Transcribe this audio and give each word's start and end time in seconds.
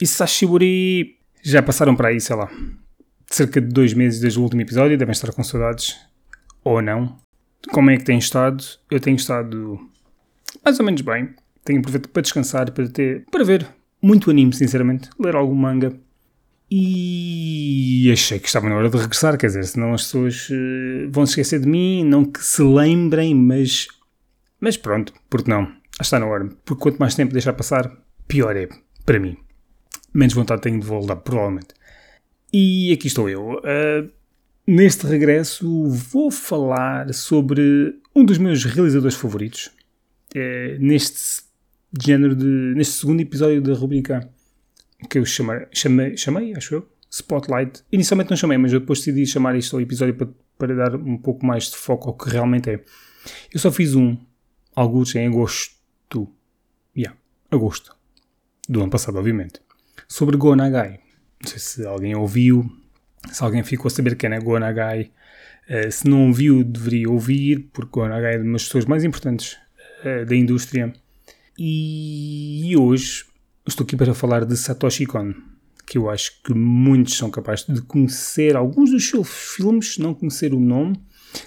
E 0.00 0.06
Sashiburi 0.06 1.18
já 1.42 1.62
passaram 1.62 1.94
para 1.94 2.08
aí, 2.08 2.20
sei 2.20 2.36
lá, 2.36 2.50
cerca 3.26 3.60
de 3.60 3.68
dois 3.68 3.94
meses 3.94 4.20
desde 4.20 4.38
o 4.38 4.42
último 4.42 4.62
episódio, 4.62 4.98
devem 4.98 5.12
estar 5.12 5.32
com 5.32 5.42
saudades, 5.42 5.96
ou 6.62 6.80
não. 6.82 7.18
Como 7.70 7.90
é 7.90 7.96
que 7.96 8.04
têm 8.04 8.18
estado? 8.18 8.62
Eu 8.90 9.00
tenho 9.00 9.16
estado 9.16 9.78
mais 10.64 10.78
ou 10.78 10.84
menos 10.84 11.00
bem. 11.00 11.30
Tenho 11.64 11.78
aproveitado 11.78 12.10
para 12.10 12.22
descansar, 12.22 12.70
para 12.72 12.88
ter, 12.88 13.24
para 13.30 13.44
ver 13.44 13.66
muito 14.02 14.30
anime, 14.30 14.52
sinceramente, 14.52 15.08
ler 15.18 15.34
algum 15.34 15.54
manga. 15.54 15.98
E 16.70 18.10
achei 18.12 18.38
que 18.38 18.46
estava 18.46 18.68
na 18.68 18.76
hora 18.76 18.90
de 18.90 18.96
regressar, 18.96 19.38
quer 19.38 19.46
dizer, 19.46 19.64
senão 19.64 19.94
as 19.94 20.02
pessoas 20.02 20.48
uh, 20.50 21.10
vão 21.10 21.24
se 21.24 21.32
esquecer 21.32 21.60
de 21.60 21.68
mim, 21.68 22.04
não 22.04 22.24
que 22.24 22.44
se 22.44 22.62
lembrem, 22.62 23.34
mas, 23.34 23.86
mas 24.60 24.76
pronto, 24.76 25.12
porque 25.30 25.50
não? 25.50 25.72
Está 26.00 26.18
na 26.18 26.26
hora, 26.26 26.48
porque 26.64 26.82
quanto 26.82 26.98
mais 26.98 27.14
tempo 27.14 27.32
deixar 27.32 27.52
passar, 27.52 27.90
pior 28.26 28.56
é 28.56 28.68
para 29.06 29.20
mim. 29.20 29.36
Menos 30.14 30.32
vontade 30.32 30.62
tenho 30.62 30.78
de 30.78 30.86
voltar, 30.86 31.16
provavelmente. 31.16 31.74
E 32.52 32.92
aqui 32.92 33.08
estou 33.08 33.28
eu. 33.28 33.54
Uh, 33.54 34.08
neste 34.64 35.06
regresso 35.06 35.88
vou 35.88 36.30
falar 36.30 37.12
sobre 37.12 37.98
um 38.14 38.24
dos 38.24 38.38
meus 38.38 38.64
realizadores 38.64 39.16
favoritos. 39.16 39.72
Uh, 40.34 40.78
neste 40.78 41.42
género 42.00 42.36
de. 42.36 42.46
neste 42.76 42.94
segundo 42.94 43.20
episódio 43.20 43.60
da 43.60 43.74
rubrica 43.74 44.28
que 45.10 45.18
eu 45.18 45.26
chamei, 45.26 45.66
chamei, 45.72 46.16
chamei, 46.16 46.54
acho 46.56 46.76
eu, 46.76 46.88
Spotlight. 47.10 47.82
Inicialmente 47.90 48.30
não 48.30 48.36
chamei, 48.36 48.56
mas 48.56 48.72
eu 48.72 48.80
depois 48.80 49.00
decidi 49.00 49.26
chamar 49.26 49.56
isto 49.56 49.74
ao 49.74 49.82
episódio 49.82 50.14
para, 50.14 50.28
para 50.56 50.74
dar 50.76 50.94
um 50.96 51.16
pouco 51.16 51.44
mais 51.44 51.70
de 51.70 51.76
foco 51.76 52.08
ao 52.08 52.14
que 52.14 52.30
realmente 52.30 52.70
é. 52.70 52.84
Eu 53.52 53.58
só 53.58 53.72
fiz 53.72 53.94
um, 53.94 54.16
alguns 54.74 55.14
em 55.16 55.26
agosto. 55.26 55.74
Yeah, 56.96 57.18
agosto. 57.50 57.96
Do 58.68 58.80
ano 58.80 58.90
passado, 58.90 59.18
obviamente. 59.18 59.60
Sobre 60.08 60.36
Go 60.36 60.54
Nagai. 60.54 61.00
Não 61.42 61.50
sei 61.50 61.58
se 61.58 61.86
alguém 61.86 62.14
ouviu, 62.14 62.70
se 63.30 63.42
alguém 63.42 63.62
ficou 63.62 63.88
a 63.88 63.90
saber 63.90 64.16
quem 64.16 64.32
é 64.32 64.40
Go 64.40 64.58
Nagai. 64.58 65.10
Uh, 65.68 65.90
se 65.90 66.08
não 66.08 66.28
ouviu, 66.28 66.62
deveria 66.62 67.10
ouvir, 67.10 67.70
porque 67.72 67.90
Go 67.92 68.06
Nagai 68.06 68.36
é 68.36 68.38
uma 68.38 68.52
das 68.52 68.64
pessoas 68.64 68.84
mais 68.84 69.04
importantes 69.04 69.56
uh, 70.04 70.26
da 70.26 70.36
indústria. 70.36 70.92
E, 71.58 72.74
hoje 72.76 73.24
estou 73.66 73.84
aqui 73.84 73.96
para 73.96 74.12
falar 74.12 74.44
de 74.44 74.56
Satoshi 74.56 75.06
Kon, 75.06 75.32
que 75.86 75.96
eu 75.96 76.10
acho 76.10 76.42
que 76.42 76.52
muitos 76.52 77.16
são 77.16 77.30
capazes 77.30 77.66
de 77.66 77.80
conhecer 77.82 78.56
alguns 78.56 78.90
dos 78.90 79.08
seus 79.08 79.28
filmes, 79.28 79.96
não 79.98 80.14
conhecer 80.14 80.52
o 80.52 80.60
nome. 80.60 81.00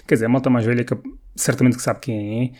Quer 0.06 0.14
dizer, 0.14 0.26
a 0.26 0.28
malta 0.28 0.50
mais 0.50 0.64
velha 0.64 0.84
que 0.84 0.96
certamente 1.36 1.76
que 1.76 1.82
sabe 1.82 2.00
quem 2.00 2.44
é, 2.44 2.52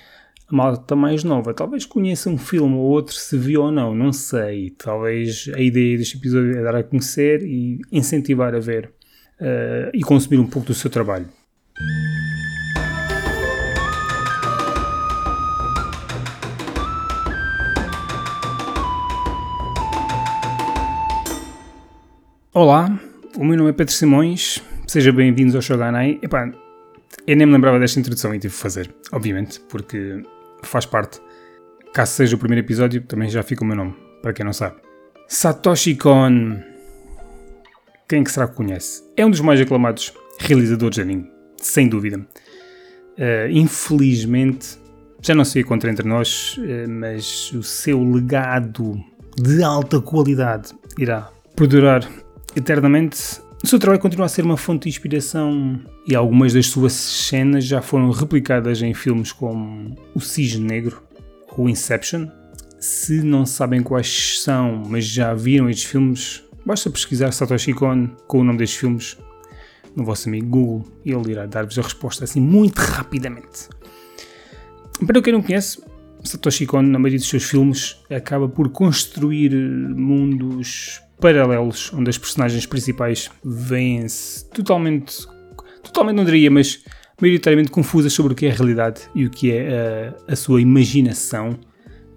a 0.50 0.56
malta 0.56 0.96
mais 0.96 1.22
nova 1.22 1.52
talvez 1.52 1.84
conheça 1.84 2.30
um 2.30 2.38
filme 2.38 2.74
ou 2.74 2.80
outro, 2.80 3.14
se 3.14 3.36
viu 3.36 3.62
ou 3.62 3.70
não, 3.70 3.94
não 3.94 4.12
sei. 4.12 4.70
Talvez 4.70 5.50
a 5.54 5.60
ideia 5.60 5.98
deste 5.98 6.16
episódio 6.16 6.56
é 6.56 6.62
dar 6.62 6.74
a 6.74 6.82
conhecer 6.82 7.42
e 7.42 7.80
incentivar 7.92 8.54
a 8.54 8.58
ver 8.58 8.90
uh, 9.40 9.90
e 9.92 10.00
consumir 10.00 10.38
um 10.38 10.46
pouco 10.46 10.68
do 10.68 10.74
seu 10.74 10.90
trabalho. 10.90 11.28
Olá, 22.54 22.98
o 23.36 23.44
meu 23.44 23.56
nome 23.56 23.70
é 23.70 23.72
Pedro 23.72 23.92
Simões, 23.92 24.62
sejam 24.86 25.12
bem-vindos 25.12 25.54
ao 25.54 25.60
Shoganai. 25.60 26.18
Epá, 26.22 26.50
eu 27.26 27.36
nem 27.36 27.46
me 27.46 27.52
lembrava 27.52 27.78
desta 27.78 28.00
introdução 28.00 28.34
e 28.34 28.38
tive 28.38 28.54
que 28.54 28.60
fazer, 28.60 28.92
obviamente, 29.12 29.60
porque 29.68 30.22
faz 30.62 30.86
parte. 30.86 31.20
Caso 31.92 32.12
seja 32.12 32.36
o 32.36 32.38
primeiro 32.38 32.64
episódio, 32.64 33.00
também 33.02 33.28
já 33.28 33.42
fica 33.42 33.64
o 33.64 33.66
meu 33.66 33.76
nome, 33.76 33.94
para 34.22 34.32
quem 34.32 34.44
não 34.44 34.52
sabe. 34.52 34.76
Satoshi 35.26 35.94
Kon. 35.96 36.62
Quem 38.08 38.24
que 38.24 38.30
será 38.30 38.48
que 38.48 38.54
conhece? 38.54 39.02
É 39.16 39.26
um 39.26 39.30
dos 39.30 39.40
mais 39.40 39.60
aclamados 39.60 40.14
realizadores 40.38 40.94
de 40.96 41.02
anime, 41.02 41.30
sem 41.56 41.88
dúvida. 41.88 42.18
Uh, 42.18 43.50
infelizmente, 43.50 44.78
já 45.20 45.34
não 45.34 45.44
sei 45.44 45.62
contra 45.64 45.90
entre 45.90 46.08
nós, 46.08 46.56
uh, 46.58 46.88
mas 46.88 47.52
o 47.52 47.62
seu 47.62 48.02
legado 48.02 48.94
de 49.36 49.62
alta 49.62 50.00
qualidade 50.00 50.72
irá 50.98 51.30
perdurar 51.54 52.08
eternamente. 52.56 53.42
O 53.62 53.66
seu 53.66 53.78
trabalho 53.78 54.00
continua 54.00 54.26
a 54.26 54.28
ser 54.28 54.44
uma 54.44 54.56
fonte 54.56 54.84
de 54.84 54.88
inspiração 54.90 55.80
e 56.06 56.14
algumas 56.14 56.52
das 56.52 56.66
suas 56.66 56.92
cenas 56.92 57.64
já 57.64 57.82
foram 57.82 58.10
replicadas 58.10 58.80
em 58.82 58.94
filmes 58.94 59.32
como 59.32 59.96
O 60.14 60.20
Cisne 60.20 60.64
Negro 60.64 61.02
ou 61.56 61.68
Inception. 61.68 62.28
Se 62.78 63.20
não 63.20 63.44
sabem 63.44 63.82
quais 63.82 64.40
são, 64.42 64.84
mas 64.86 65.04
já 65.04 65.34
viram 65.34 65.68
estes 65.68 65.90
filmes, 65.90 66.44
basta 66.64 66.88
pesquisar 66.88 67.32
Satoshi 67.32 67.72
Kon 67.72 68.06
com 68.28 68.40
o 68.40 68.44
nome 68.44 68.58
destes 68.58 68.78
filmes 68.78 69.18
no 69.96 70.04
vosso 70.04 70.28
amigo 70.28 70.46
Google 70.46 70.84
e 71.04 71.10
ele 71.10 71.32
irá 71.32 71.44
dar-vos 71.44 71.76
a 71.76 71.82
resposta 71.82 72.22
assim 72.22 72.40
muito 72.40 72.78
rapidamente. 72.78 73.68
Para 75.04 75.20
quem 75.20 75.32
não 75.32 75.42
conhece, 75.42 75.82
Satoshi 76.24 76.66
Kon, 76.66 76.82
na 76.82 76.98
maioria 76.98 77.18
dos 77.18 77.28
seus 77.28 77.44
filmes, 77.44 77.96
acaba 78.10 78.48
por 78.48 78.70
construir 78.70 79.52
mundos 79.54 81.00
paralelos, 81.20 81.92
onde 81.92 82.10
as 82.10 82.18
personagens 82.18 82.66
principais 82.66 83.30
vêm-se 83.44 84.48
totalmente, 84.50 85.26
totalmente 85.82 86.16
não 86.16 86.24
diria, 86.24 86.50
mas 86.50 86.82
maioritariamente 87.20 87.70
confusas 87.70 88.12
sobre 88.12 88.32
o 88.32 88.36
que 88.36 88.46
é 88.46 88.50
a 88.50 88.54
realidade 88.54 89.02
e 89.14 89.26
o 89.26 89.30
que 89.30 89.52
é 89.52 90.14
a, 90.28 90.32
a 90.32 90.36
sua 90.36 90.60
imaginação. 90.60 91.58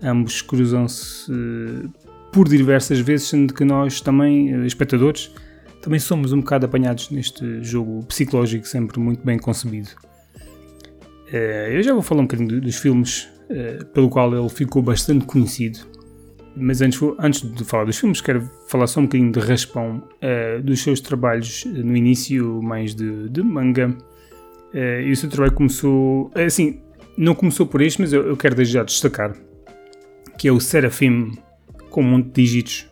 Ambos 0.02 0.42
cruzam-se 0.42 1.32
uh, 1.32 1.90
por 2.32 2.48
diversas 2.48 3.00
vezes, 3.00 3.28
sendo 3.28 3.54
que 3.54 3.64
nós 3.64 4.02
também, 4.02 4.56
uh, 4.56 4.66
espectadores, 4.66 5.32
também 5.82 6.00
somos 6.00 6.32
um 6.32 6.40
bocado 6.40 6.66
apanhados 6.66 7.10
neste 7.10 7.64
jogo 7.64 8.06
psicológico 8.06 8.68
sempre 8.68 9.00
muito 9.00 9.24
bem 9.26 9.38
concebido. 9.38 9.90
Uh, 11.34 11.72
eu 11.72 11.84
já 11.84 11.94
vou 11.94 12.02
falar 12.02 12.22
um 12.22 12.26
bocadinho 12.26 12.62
dos 12.62 12.76
filmes 12.76 13.28
pelo 13.94 14.10
qual 14.10 14.34
ele 14.34 14.50
ficou 14.50 14.82
bastante 14.82 15.26
conhecido 15.26 15.80
mas 16.56 16.82
antes, 16.82 17.00
antes 17.18 17.50
de 17.50 17.64
falar 17.64 17.86
dos 17.86 17.98
filmes, 17.98 18.20
quero 18.20 18.50
falar 18.68 18.86
só 18.86 19.00
um 19.00 19.04
bocadinho 19.04 19.32
de 19.32 19.40
raspão 19.40 20.04
uh, 20.22 20.62
dos 20.62 20.84
seus 20.84 21.00
trabalhos 21.00 21.64
no 21.64 21.96
início, 21.96 22.62
mais 22.62 22.94
de, 22.94 23.30
de 23.30 23.42
manga. 23.42 23.96
Uh, 24.74 25.02
e 25.02 25.12
o 25.12 25.16
seu 25.16 25.30
trabalho 25.30 25.54
começou. 25.54 26.30
Eh, 26.36 26.44
assim, 26.44 26.82
não 27.18 27.34
começou 27.36 27.66
por 27.66 27.82
este, 27.82 28.02
mas 28.02 28.12
eu, 28.12 28.28
eu 28.28 28.36
quero 28.36 28.54
desde 28.54 28.74
já 28.74 28.84
destacar 28.84 29.34
que 30.42 30.48
é 30.48 30.52
o 30.52 30.60
Seraphim 30.60 31.38
com 31.92 32.02
um 32.02 32.04
monte 32.04 32.26
de 32.30 32.42
dígitos 32.42 32.88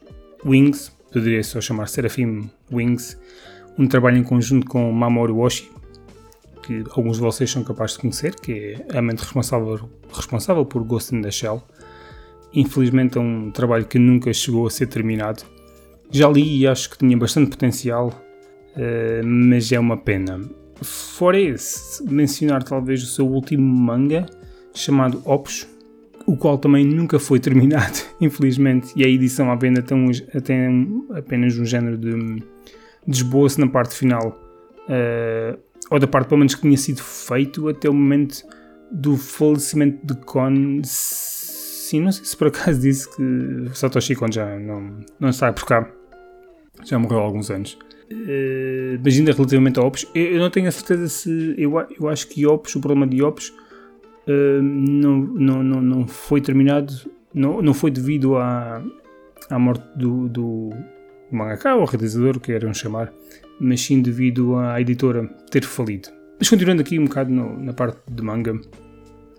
Wings, 0.46 0.92
poderia 1.12 1.42
só 1.44 1.60
chamar 1.60 1.88
Seraphim 1.88 2.48
Wings, 2.72 3.20
um 3.76 3.88
trabalho 3.88 4.18
em 4.18 4.24
conjunto 4.24 4.68
com 4.68 4.92
Mamoru 4.92 5.40
Oshii, 5.40 5.68
que 6.62 6.84
alguns 6.92 7.18
de 7.18 7.24
vocês 7.24 7.50
são 7.50 7.64
capazes 7.64 7.96
de 7.96 8.02
conhecer, 8.02 8.36
que 8.36 8.78
é 8.92 8.98
a 8.98 9.02
mente 9.02 9.20
responsável, 9.20 9.90
responsável 10.14 10.66
por 10.66 10.84
Ghost 10.84 11.16
in 11.16 11.22
the 11.22 11.32
Shell. 11.32 11.64
Infelizmente 12.54 13.18
é 13.18 13.22
um 13.22 13.52
trabalho 13.52 13.86
que 13.86 14.00
nunca 14.00 14.34
chegou 14.34 14.68
a 14.68 14.70
ser 14.70 14.88
terminado. 14.88 15.44
Já 16.12 16.28
li 16.28 16.60
e 16.60 16.68
acho 16.68 16.90
que 16.90 16.98
tinha 16.98 17.16
bastante 17.18 17.52
potencial, 17.52 18.08
uh, 18.08 19.26
mas 19.26 19.72
é 19.72 19.80
uma 19.80 19.98
pena. 19.98 20.42
Fora 20.82 21.40
esse, 21.40 22.04
mencionar 22.04 22.64
talvez 22.64 23.04
o 23.04 23.06
seu 23.06 23.28
último 23.28 23.64
manga, 23.64 24.26
chamado 24.74 25.22
Opus, 25.26 25.68
o 26.26 26.38
qual 26.38 26.58
também 26.58 26.86
nunca 26.86 27.20
foi 27.20 27.38
terminado, 27.42 28.00
infelizmente, 28.20 28.94
e 28.96 29.04
a 29.04 29.08
edição 29.08 29.52
à 29.52 29.56
venda 29.56 29.82
tem, 29.82 30.12
tem 30.44 31.06
apenas 31.16 31.58
um 31.58 31.66
género 31.66 31.98
de, 31.98 32.12
de 33.08 33.16
esboço 33.18 33.60
na 33.60 33.68
parte 33.68 33.96
final, 33.96 34.40
uh, 34.88 35.60
ou 35.90 36.00
da 36.00 36.08
parte 36.08 36.28
pelo 36.28 36.40
menos 36.40 36.56
que 36.56 36.62
tinha 36.62 36.78
sido 36.78 37.02
feito 37.02 37.68
até 37.68 37.90
o 37.90 37.94
momento 37.94 38.44
do 38.92 39.18
falecimento 39.18 40.06
de 40.06 40.16
Kon 40.26 40.82
Sim, 40.84 42.02
não 42.02 42.12
sei 42.12 42.24
se 42.24 42.38
por 42.38 42.48
acaso 42.48 42.80
disse 42.80 43.10
que 43.16 43.70
Satoshi 43.74 44.16
Kon 44.16 44.32
já 44.32 44.60
não, 44.60 45.00
não 45.20 45.30
está 45.30 45.52
por 45.52 45.66
cá. 45.66 45.90
Já 46.86 47.00
morreu 47.00 47.20
há 47.20 47.24
alguns 47.24 47.50
anos. 47.50 47.80
Uh, 48.12 49.00
mas 49.04 49.18
ainda 49.18 49.32
relativamente 49.32 49.80
a 49.80 49.84
Opus, 49.84 50.06
eu, 50.14 50.34
eu, 50.34 50.40
não 50.40 50.52
tenho 50.52 50.68
a 50.68 50.72
certeza 50.72 51.08
se. 51.08 51.56
Eu, 51.58 51.74
eu 52.00 52.08
acho 52.08 52.28
que 52.28 52.46
Opus, 52.46 52.76
o 52.76 52.80
problema 52.80 53.08
de 53.08 53.24
Opus, 53.24 53.50
uh, 54.28 54.62
não, 54.62 55.18
não, 55.18 55.64
não, 55.64 55.82
não 55.82 56.08
foi 56.08 56.42
terminado. 56.42 56.94
Não, 57.34 57.60
não 57.60 57.74
foi 57.74 57.90
devido 57.90 58.36
à, 58.38 58.84
à 59.50 59.58
morte 59.58 59.84
do, 59.96 60.30
do 60.30 60.70
mangaka 61.32 61.76
ou 61.76 61.86
realizador, 61.86 62.34
que 62.40 62.52
queiram 62.52 62.72
chamar, 62.72 63.12
mas 63.60 63.82
sim 63.82 64.02
devido 64.02 64.56
à 64.56 64.80
editora 64.80 65.28
ter 65.52 65.64
falido. 65.64 66.10
Mas 66.38 66.50
continuando 66.50 66.82
aqui 66.82 66.98
um 66.98 67.06
bocado 67.06 67.32
no, 67.32 67.60
na 67.60 67.74
parte 67.74 68.00
de 68.10 68.24
manga, 68.24 68.60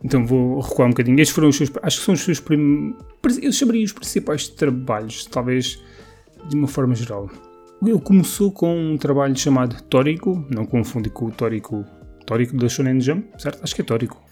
então 0.05 0.27
vou 0.27 0.61
recuar 0.61 0.89
um 0.89 0.91
bocadinho. 0.91 1.19
Estes 1.19 1.35
foram 1.35 1.49
os 1.49 1.57
seus. 1.57 1.71
Acho 1.83 1.99
que 1.99 2.05
são 2.05 2.15
os 2.15 2.21
seus 2.21 2.41
primeiros. 2.41 2.99
Eu 3.41 3.53
chamaria 3.53 3.85
os 3.85 3.93
principais 3.93 4.49
trabalhos, 4.49 5.25
talvez 5.27 5.83
de 6.49 6.57
uma 6.57 6.69
forma 6.69 6.95
geral. 6.95 7.31
Ele 7.83 7.99
começou 7.99 8.53
com 8.53 8.77
um 8.77 8.99
trabalho 8.99 9.37
chamado 9.37 9.83
Tórico, 9.85 10.45
não 10.51 10.67
confunde 10.67 11.09
com 11.09 11.27
o 11.27 11.31
Tórico, 11.31 11.85
Tórico 12.27 12.57
da 12.57 12.69
Shonen 12.69 13.01
Jump, 13.01 13.27
certo? 13.39 13.63
Acho 13.63 13.75
que 13.75 13.81
é 13.81 13.85
Tórico. 13.85 14.23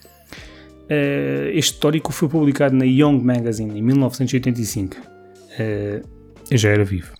Uh, 0.85 1.49
este 1.53 1.79
Tórico 1.79 2.11
foi 2.11 2.29
publicado 2.29 2.75
na 2.75 2.85
Young 2.85 3.23
Magazine 3.23 3.79
em 3.79 3.81
1985. 3.81 4.95
Uh, 4.97 6.07
eu 6.49 6.57
já 6.57 6.69
era 6.69 6.83
vivo. 6.83 7.13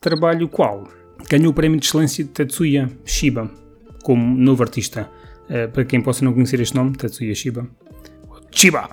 Trabalho 0.00 0.48
qual 0.48 0.88
ganhou 1.28 1.50
o 1.50 1.54
prémio 1.54 1.78
de 1.78 1.86
excelência 1.86 2.24
de 2.24 2.30
Tetsuya 2.30 2.90
Shiba 3.04 3.50
como 4.02 4.36
novo 4.36 4.62
artista. 4.62 5.08
Uh, 5.48 5.70
para 5.70 5.84
quem 5.84 6.00
possa 6.00 6.24
não 6.24 6.32
conhecer 6.32 6.60
este 6.60 6.74
nome, 6.74 6.96
Tetsuya 6.96 7.34
Shiba, 7.34 7.66
Chiba, 8.50 8.90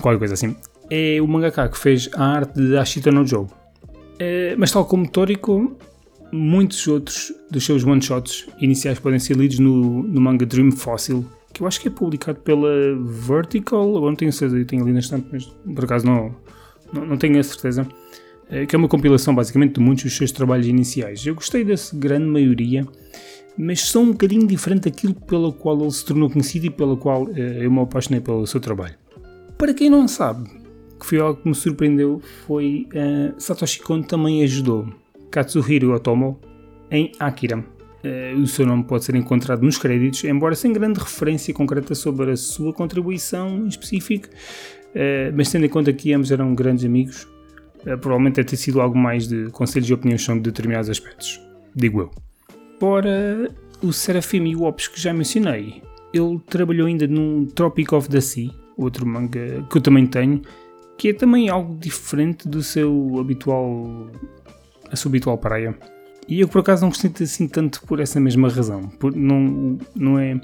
qualquer 0.00 0.18
coisa 0.18 0.34
assim, 0.34 0.56
é 0.90 1.20
o 1.20 1.26
mangaka 1.26 1.68
que 1.68 1.78
fez 1.78 2.08
a 2.14 2.24
arte 2.24 2.54
de 2.54 2.76
Ashita 2.76 3.10
no 3.10 3.26
Joe. 3.26 3.44
Uh, 3.44 3.48
mas 4.58 4.72
tal 4.72 4.84
como 4.84 5.08
Toriko, 5.08 5.76
muitos 6.32 6.86
outros 6.88 7.32
dos 7.50 7.64
seus 7.64 7.84
one-shots 7.84 8.46
iniciais 8.60 8.98
podem 8.98 9.18
ser 9.18 9.36
lidos 9.36 9.58
no, 9.58 10.02
no 10.02 10.20
manga 10.20 10.46
Dream 10.46 10.72
Fossil, 10.72 11.24
que 11.52 11.62
eu 11.62 11.66
acho 11.66 11.80
que 11.80 11.88
é 11.88 11.90
publicado 11.90 12.40
pela 12.40 12.70
Vertical, 13.04 13.90
agora 13.90 14.10
não 14.10 14.16
tenho 14.16 14.32
certeza, 14.32 14.58
eu 14.58 14.66
tenho 14.66 14.82
ali 14.82 14.92
na 14.92 15.00
estante, 15.00 15.26
mas 15.30 15.44
por 15.44 15.84
acaso 15.84 16.06
não, 16.06 16.34
não, 16.92 17.04
não 17.04 17.16
tenho 17.16 17.38
a 17.38 17.42
certeza. 17.42 17.86
Eh, 18.52 18.66
que 18.66 18.76
é 18.76 18.78
uma 18.78 18.86
compilação 18.86 19.34
basicamente 19.34 19.76
de 19.76 19.80
muitos 19.80 20.04
dos 20.04 20.14
seus 20.14 20.30
trabalhos 20.30 20.66
iniciais. 20.66 21.26
Eu 21.26 21.34
gostei 21.34 21.64
dessa 21.64 21.96
grande 21.96 22.26
maioria, 22.26 22.86
mas 23.56 23.80
são 23.80 24.02
um 24.02 24.10
bocadinho 24.12 24.46
diferente 24.46 24.90
daquilo 24.90 25.14
pela 25.14 25.50
qual 25.50 25.80
ele 25.80 25.90
se 25.90 26.04
tornou 26.04 26.28
conhecido 26.28 26.66
e 26.66 26.70
pela 26.70 26.94
qual 26.94 27.24
uh, 27.24 27.38
eu 27.38 27.70
me 27.70 27.80
apaixonei 27.80 28.20
pelo 28.20 28.46
seu 28.46 28.60
trabalho. 28.60 28.94
Para 29.56 29.72
quem 29.72 29.88
não 29.88 30.06
sabe, 30.06 30.50
que 31.00 31.06
foi 31.06 31.18
algo 31.18 31.40
que 31.40 31.48
me 31.48 31.54
surpreendeu, 31.54 32.20
foi 32.46 32.86
uh, 32.94 33.40
Satoshi 33.40 33.80
Kon 33.80 34.02
também 34.02 34.42
ajudou 34.42 34.86
Katsuhiro 35.30 35.94
Otomo 35.94 36.38
em 36.90 37.10
Akira. 37.18 37.64
Uh, 38.04 38.38
o 38.38 38.46
seu 38.46 38.66
nome 38.66 38.84
pode 38.84 39.04
ser 39.06 39.14
encontrado 39.14 39.62
nos 39.62 39.78
créditos, 39.78 40.24
embora 40.24 40.54
sem 40.54 40.74
grande 40.74 41.00
referência 41.00 41.54
concreta 41.54 41.94
sobre 41.94 42.32
a 42.32 42.36
sua 42.36 42.74
contribuição 42.74 43.64
em 43.64 43.68
específico, 43.68 44.28
mas 45.34 45.50
tendo 45.50 45.64
em 45.64 45.70
conta 45.70 45.90
que 45.90 46.12
ambos 46.12 46.30
eram 46.30 46.54
grandes 46.54 46.84
amigos, 46.84 47.26
eh, 47.26 47.41
provavelmente 47.82 48.36
deve 48.36 48.48
ter 48.48 48.56
sido 48.56 48.80
algo 48.80 48.96
mais 48.96 49.26
de 49.28 49.50
conselhos 49.50 49.88
e 49.88 49.94
opiniões 49.94 50.22
sobre 50.22 50.42
determinados 50.42 50.88
aspectos, 50.88 51.40
digo 51.74 52.00
eu. 52.00 52.10
Para 52.78 53.50
o 53.82 53.92
Serafim 53.92 54.44
e 54.44 54.56
o 54.56 54.62
Ops 54.62 54.88
que 54.88 55.00
já 55.00 55.12
mencionei, 55.12 55.82
ele 56.12 56.40
trabalhou 56.48 56.86
ainda 56.86 57.06
num 57.06 57.46
Tropic 57.46 57.92
of 57.92 58.08
the 58.08 58.20
Sea, 58.20 58.50
outro 58.76 59.06
manga 59.06 59.66
que 59.70 59.78
eu 59.78 59.82
também 59.82 60.06
tenho, 60.06 60.42
que 60.96 61.08
é 61.08 61.12
também 61.12 61.48
algo 61.48 61.76
diferente 61.76 62.48
do 62.48 62.62
seu 62.62 63.16
habitual 63.18 64.10
a 64.90 64.96
sua 64.96 65.08
habitual 65.08 65.38
praia. 65.38 65.76
E 66.28 66.40
eu 66.40 66.48
por 66.48 66.60
acaso 66.60 66.82
não 66.82 66.90
gostei 66.90 67.10
assim 67.20 67.48
tanto 67.48 67.82
por 67.82 67.98
essa 67.98 68.20
mesma 68.20 68.48
razão. 68.48 68.82
Por, 69.00 69.14
não, 69.14 69.78
não 69.94 70.18
é. 70.18 70.40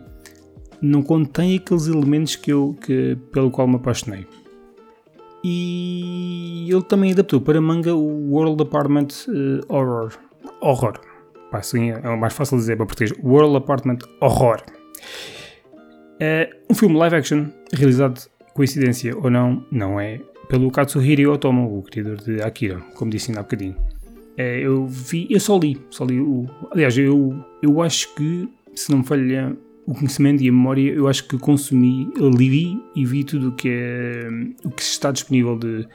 Não 0.81 1.03
contém 1.03 1.57
aqueles 1.57 1.87
elementos 1.87 2.37
que 2.37 2.53
eu, 2.53 2.77
que, 2.81 3.17
pelo 3.33 3.51
qual 3.51 3.67
me 3.67 3.77
apaixonei 3.77 4.27
e 5.45 6.67
ele 6.71 6.83
também 6.83 7.13
adaptou 7.13 7.41
para 7.41 7.61
manga 7.61 7.95
o 7.95 8.33
World 8.33 8.63
Apartment 8.63 9.09
uh, 9.29 9.73
Horror. 9.73 10.13
Horror. 10.61 11.01
Pá, 11.51 11.59
assim 11.59 11.91
é 11.91 12.17
mais 12.17 12.33
fácil 12.33 12.57
dizer 12.57 12.77
para 12.77 12.87
português. 12.87 13.13
World 13.23 13.57
Apartment 13.57 13.99
Horror. 14.21 14.63
É 16.21 16.51
um 16.69 16.75
filme 16.75 16.97
live 16.97 17.17
action 17.17 17.47
realizado, 17.73 18.29
coincidência 18.55 19.17
ou 19.17 19.31
não, 19.31 19.65
não 19.71 20.01
é, 20.01 20.21
pelo 20.49 20.71
Katsuhiro 20.71 21.33
Otomo, 21.33 21.79
o 21.79 21.83
criador 21.83 22.17
de 22.17 22.43
Akira, 22.43 22.81
como 22.95 23.11
disse 23.11 23.31
ainda 23.31 23.41
há 23.41 23.43
bocadinho. 23.45 23.77
É, 24.37 24.61
eu 24.61 24.87
vi, 24.87 25.27
eu 25.31 25.41
só 25.41 25.59
li, 25.59 25.81
só 25.91 26.05
li 26.05 26.21
o. 26.21 26.47
Aliás, 26.71 26.97
eu, 26.97 27.35
eu 27.63 27.83
acho 27.83 28.15
que, 28.15 28.49
se 28.75 28.91
não 28.91 28.99
me 28.99 29.05
falha 29.05 29.57
o 29.89 29.95
conhecimento 29.95 30.43
e 30.43 30.51
a 30.51 30.53
memória, 30.53 30.93
eu 30.93 31.09
acho 31.09 31.25
que 31.25 31.39
consumi, 31.39 32.13
li 32.19 32.79
e 32.95 33.07
vi 33.07 33.25
tudo 33.25 33.49
o 33.49 33.53
que 33.53 33.71
é 33.71 34.29
o 34.63 34.71
que 34.71 34.83
está 34.83 35.11
disponível 35.11 35.59
de 35.59 35.89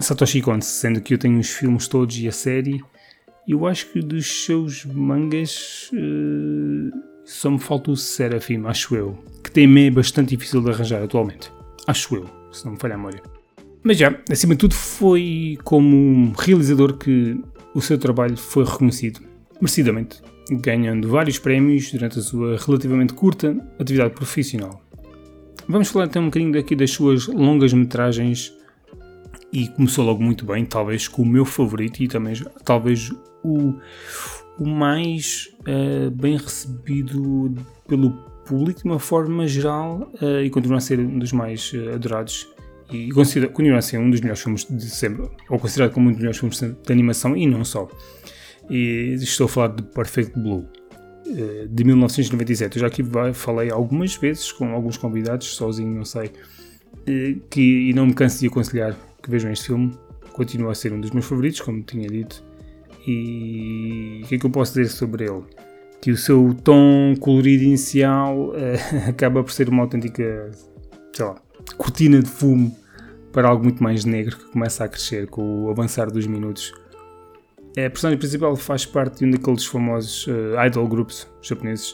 Satoshi 0.00 0.42
Kon, 0.42 0.60
sendo 0.60 1.00
que 1.00 1.14
eu 1.14 1.18
tenho 1.18 1.38
os 1.38 1.48
filmes 1.48 1.86
todos 1.86 2.18
e 2.18 2.26
a 2.26 2.32
série. 2.32 2.82
Eu 3.46 3.64
acho 3.64 3.86
que 3.92 4.00
dos 4.00 4.44
seus 4.44 4.84
mangas 4.84 5.92
uh, 5.92 6.90
só 7.24 7.48
me 7.48 7.60
falta 7.60 7.92
o 7.92 7.96
Seraphim, 7.96 8.64
acho 8.66 8.96
eu, 8.96 9.16
que 9.44 9.50
tem 9.52 9.86
é 9.86 9.90
bastante 9.92 10.36
difícil 10.36 10.60
de 10.60 10.70
arranjar 10.70 11.00
atualmente. 11.00 11.52
Acho 11.86 12.16
eu, 12.16 12.28
se 12.50 12.64
não 12.64 12.72
me 12.72 12.80
falha 12.80 12.94
a 12.94 12.96
memória. 12.96 13.22
Mas 13.84 13.96
já, 13.96 14.12
acima 14.28 14.54
de 14.56 14.58
tudo, 14.58 14.74
foi 14.74 15.56
como 15.62 15.96
um 15.96 16.32
realizador 16.36 16.98
que 16.98 17.40
o 17.72 17.80
seu 17.80 17.96
trabalho 17.96 18.36
foi 18.36 18.64
reconhecido, 18.64 19.20
merecidamente 19.60 20.20
ganhando 20.50 21.08
vários 21.08 21.38
prémios 21.38 21.90
durante 21.90 22.18
a 22.18 22.22
sua 22.22 22.56
relativamente 22.56 23.12
curta 23.12 23.56
atividade 23.78 24.14
profissional. 24.14 24.80
Vamos 25.68 25.88
falar 25.88 26.06
então 26.06 26.22
um 26.22 26.26
bocadinho 26.26 26.52
daqui 26.52 26.76
das 26.76 26.92
suas 26.92 27.26
longas 27.26 27.72
metragens 27.72 28.52
e 29.52 29.68
começou 29.68 30.04
logo 30.04 30.22
muito 30.22 30.44
bem, 30.44 30.64
talvez 30.64 31.08
com 31.08 31.22
o 31.22 31.26
meu 31.26 31.44
favorito 31.44 32.02
e 32.02 32.08
também 32.08 32.34
talvez 32.64 33.10
o, 33.42 33.74
o 34.58 34.68
mais 34.68 35.48
uh, 35.60 36.10
bem 36.10 36.36
recebido 36.36 37.54
pelo 37.88 38.12
público 38.44 38.80
de 38.80 38.86
uma 38.86 38.98
forma 38.98 39.46
geral 39.48 40.12
uh, 40.22 40.40
e 40.42 40.50
continua 40.50 40.78
a 40.78 40.80
ser 40.80 41.00
um 41.00 41.18
dos 41.18 41.32
mais 41.32 41.72
uh, 41.72 41.94
adorados 41.94 42.48
e 42.92 43.10
continua 43.10 43.78
a 43.78 43.82
ser 43.82 43.98
um 43.98 44.08
dos 44.08 44.20
melhores 44.20 44.40
filmes 44.40 44.64
de 44.70 44.88
sempre, 44.88 45.28
ou 45.50 45.58
considerado 45.58 45.92
como 45.92 46.06
um 46.06 46.10
dos 46.10 46.18
melhores 46.18 46.38
filmes 46.38 46.60
de 46.60 46.92
animação 46.92 47.36
e 47.36 47.44
não 47.44 47.64
só 47.64 47.88
e 48.68 49.14
estou 49.14 49.46
a 49.46 49.48
falar 49.48 49.68
de 49.68 49.82
Perfect 49.82 50.38
Blue 50.38 50.66
eh, 51.26 51.66
de 51.68 51.84
1997. 51.84 52.76
Eu 52.76 52.80
já 52.80 52.86
aqui 52.86 53.02
falei 53.34 53.70
algumas 53.70 54.14
vezes 54.16 54.52
com 54.52 54.72
alguns 54.72 54.96
convidados, 54.96 55.54
sozinho, 55.54 55.94
não 55.94 56.04
sei, 56.04 56.30
eh, 57.06 57.36
que, 57.50 57.90
e 57.90 57.92
não 57.92 58.06
me 58.06 58.14
canso 58.14 58.40
de 58.40 58.46
aconselhar 58.46 58.96
que 59.22 59.30
vejam 59.30 59.50
este 59.50 59.66
filme. 59.66 59.92
Continua 60.32 60.72
a 60.72 60.74
ser 60.74 60.92
um 60.92 61.00
dos 61.00 61.10
meus 61.10 61.24
favoritos, 61.24 61.60
como 61.60 61.82
tinha 61.82 62.08
dito. 62.08 62.44
E 63.06 64.20
o 64.24 64.26
que 64.26 64.34
é 64.34 64.38
que 64.38 64.46
eu 64.46 64.50
posso 64.50 64.74
dizer 64.74 64.90
sobre 64.90 65.24
ele? 65.24 65.42
Que 66.00 66.10
o 66.10 66.16
seu 66.16 66.54
tom 66.62 67.14
colorido 67.18 67.64
inicial 67.64 68.50
uh, 68.50 68.54
acaba 69.08 69.42
por 69.42 69.52
ser 69.52 69.68
uma 69.68 69.82
autêntica, 69.82 70.50
sei 71.12 71.24
lá, 71.24 71.36
cortina 71.76 72.20
de 72.20 72.28
fumo 72.28 72.76
para 73.32 73.48
algo 73.48 73.64
muito 73.64 73.82
mais 73.82 74.04
negro 74.04 74.36
que 74.36 74.44
começa 74.50 74.84
a 74.84 74.88
crescer 74.88 75.26
com 75.28 75.64
o 75.64 75.70
avançar 75.70 76.10
dos 76.10 76.26
minutos 76.26 76.72
a 77.84 77.90
personagem 77.90 78.18
principal 78.18 78.56
faz 78.56 78.86
parte 78.86 79.18
de 79.18 79.26
um 79.26 79.30
daqueles 79.30 79.66
famosos 79.66 80.26
uh, 80.26 80.64
idol 80.66 80.88
groups 80.88 81.28
japoneses. 81.42 81.90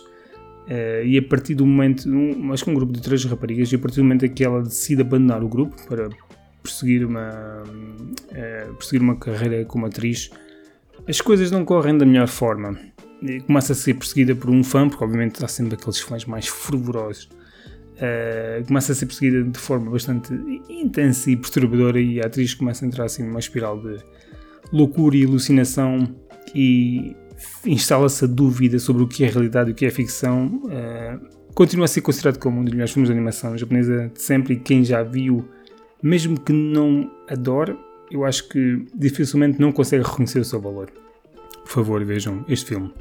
Uh, 0.67 1.05
e 1.05 1.19
a 1.19 1.23
partir 1.23 1.57
do 1.57 1.67
momento, 1.67 2.09
um, 2.09 2.53
acho 2.53 2.65
que 2.65 2.71
um 2.71 2.75
grupo 2.75 2.93
de 2.93 3.03
três 3.03 3.25
raparigas, 3.25 3.73
e 3.73 3.75
a 3.75 3.79
partir 3.79 3.97
do 3.97 4.05
momento 4.05 4.27
em 4.27 4.29
que 4.29 4.45
ela 4.45 4.63
decide 4.63 5.03
abandonar 5.03 5.43
o 5.43 5.49
grupo 5.49 5.75
para 5.89 6.09
perseguir 6.63 7.05
uma, 7.05 7.65
uh, 7.65 8.75
perseguir 8.75 9.03
uma 9.03 9.17
carreira 9.17 9.65
como 9.65 9.87
atriz, 9.87 10.31
as 11.09 11.21
coisas 11.21 11.51
não 11.51 11.65
correm 11.65 11.99
da 11.99 12.07
melhor 12.07 12.29
forma. 12.29 12.79
E 13.21 13.41
começa 13.41 13.73
a 13.73 13.77
ser 13.77 13.95
perseguida 13.95 14.37
por 14.37 14.51
um 14.51 14.63
fã, 14.63 14.89
porque 14.89 15.03
obviamente 15.03 15.45
há 15.45 15.49
sempre 15.49 15.75
aqueles 15.75 15.99
fãs 15.99 16.25
mais 16.25 16.47
fervorosos. 16.47 17.29
Uh, 17.97 18.65
começa 18.67 18.93
a 18.93 18.95
ser 18.95 19.07
perseguida 19.07 19.43
de 19.43 19.59
forma 19.59 19.91
bastante 19.91 20.33
intensa 20.69 21.29
e 21.29 21.37
perturbadora, 21.37 22.01
e 22.01 22.21
a 22.21 22.27
atriz 22.27 22.55
começa 22.55 22.85
a 22.85 22.89
entrar 22.89 23.05
assim 23.05 23.25
numa 23.25 23.41
espiral 23.41 23.81
de 23.81 23.99
loucura 24.73 25.17
e 25.17 25.25
alucinação 25.25 26.09
e 26.55 27.15
instala-se 27.67 28.25
a 28.25 28.29
dúvida 28.29 28.79
sobre 28.79 29.03
o 29.03 29.09
que 29.09 29.25
é 29.25 29.29
realidade 29.29 29.71
e 29.71 29.73
o 29.73 29.77
que 29.77 29.85
é 29.85 29.91
ficção, 29.91 30.63
uh, 30.65 31.21
continua 31.55 31.85
a 31.85 31.89
ser 31.89 32.01
considerado 32.01 32.39
como 32.39 32.61
um 32.61 32.65
dos 32.65 32.73
melhores 32.73 32.93
filmes 32.93 33.09
de 33.09 33.13
animação 33.13 33.57
japonesa 33.57 34.11
de 34.15 34.23
sempre 34.23 34.55
e 34.55 34.57
quem 34.59 34.85
já 34.85 35.03
viu, 35.03 35.49
mesmo 36.03 36.39
que 36.41 36.53
não 36.53 37.11
adore, 37.29 37.77
eu 38.11 38.25
acho 38.25 38.49
que 38.49 38.85
dificilmente 38.95 39.61
não 39.61 39.73
consegue 39.73 40.05
reconhecer 40.05 40.41
o 40.41 40.45
seu 40.45 40.61
valor. 40.61 40.91
Por 41.65 41.71
favor, 41.71 42.05
vejam 42.05 42.45
este 42.49 42.67
filme. 42.67 42.93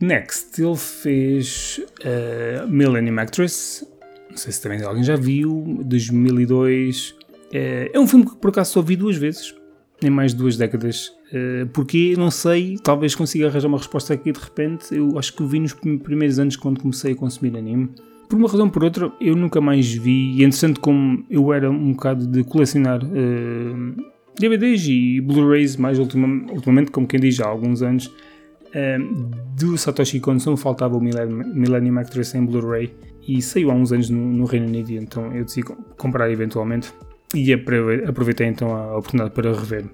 Next, 0.00 0.60
ele 0.60 0.76
fez 0.76 1.80
uh, 2.00 2.66
Millennium 2.66 3.18
Actress, 3.18 3.86
não 4.30 4.36
sei 4.36 4.52
se 4.52 4.62
também 4.62 4.82
alguém 4.82 5.04
já 5.04 5.14
viu, 5.14 5.78
2002. 5.84 7.10
Uh, 7.10 7.16
eh, 7.52 7.90
é 7.92 8.00
um 8.00 8.06
filme 8.06 8.24
que 8.24 8.36
por 8.36 8.48
acaso 8.48 8.72
só 8.72 8.80
vi 8.80 8.96
duas 8.96 9.16
vezes, 9.16 9.54
em 10.02 10.10
mais 10.10 10.32
de 10.32 10.38
duas 10.38 10.56
décadas. 10.56 11.12
Uh, 11.32 11.66
porque 11.72 12.14
não 12.16 12.30
sei, 12.30 12.76
talvez 12.82 13.14
consiga 13.14 13.48
arranjar 13.48 13.68
uma 13.68 13.78
resposta 13.78 14.14
aqui 14.14 14.32
de 14.32 14.40
repente. 14.40 14.94
Eu 14.94 15.18
acho 15.18 15.34
que 15.34 15.42
o 15.42 15.46
vi 15.46 15.60
nos 15.60 15.74
primeiros 15.74 16.38
anos 16.38 16.56
quando 16.56 16.80
comecei 16.80 17.12
a 17.12 17.16
consumir 17.16 17.56
anime. 17.56 17.90
Por 18.28 18.38
uma 18.38 18.48
razão 18.48 18.66
ou 18.66 18.72
por 18.72 18.84
outra, 18.84 19.12
eu 19.20 19.34
nunca 19.34 19.60
mais 19.60 19.92
vi. 19.92 20.32
E 20.32 20.34
interessante 20.36 20.78
como 20.80 21.24
eu 21.28 21.52
era 21.52 21.70
um 21.70 21.92
bocado 21.92 22.26
de 22.26 22.44
colecionar 22.44 23.02
uh, 23.02 23.08
eh, 23.12 24.02
DVDs 24.38 24.86
e 24.86 25.20
Blu-rays, 25.20 25.76
mais 25.76 25.98
ultimamente, 25.98 26.90
como 26.90 27.06
quem 27.06 27.18
diz 27.18 27.40
há 27.40 27.48
alguns 27.48 27.82
anos, 27.82 28.06
uh, 28.06 29.30
do 29.58 29.76
Satoshi 29.76 30.20
Kon 30.20 30.38
só 30.38 30.52
me 30.52 30.56
faltava 30.56 30.96
o 30.96 31.00
Millennium 31.00 31.98
Actress 31.98 32.36
em 32.36 32.44
Blu-ray 32.44 32.94
e 33.26 33.42
saiu 33.42 33.70
há 33.70 33.74
uns 33.74 33.92
anos 33.92 34.08
no, 34.08 34.20
no 34.20 34.44
Reino 34.44 34.66
Unido, 34.66 34.92
então 34.92 35.32
eu 35.34 35.44
decidi 35.44 35.66
comprar 35.96 36.30
eventualmente 36.30 36.92
e 37.34 37.52
aproveitei 37.52 38.46
então 38.46 38.74
a 38.74 38.96
oportunidade 38.96 39.34
para 39.34 39.52
rever. 39.52 39.84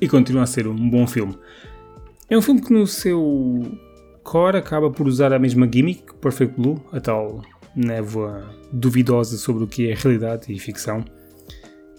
E 0.00 0.08
continua 0.08 0.42
a 0.42 0.46
ser 0.46 0.66
um 0.66 0.90
bom 0.90 1.06
filme. 1.06 1.38
É 2.28 2.36
um 2.36 2.42
filme 2.42 2.60
que 2.60 2.72
no 2.72 2.86
seu 2.86 3.78
core 4.22 4.56
acaba 4.56 4.90
por 4.90 5.06
usar 5.06 5.32
a 5.32 5.38
mesma 5.38 5.68
gimmick 5.70 6.14
Perfect 6.20 6.58
Blue, 6.60 6.82
a 6.92 7.00
tal 7.00 7.42
névoa 7.74 8.44
duvidosa 8.72 9.36
sobre 9.36 9.64
o 9.64 9.66
que 9.66 9.90
é 9.90 9.94
realidade 9.94 10.52
e 10.52 10.58
ficção. 10.58 11.04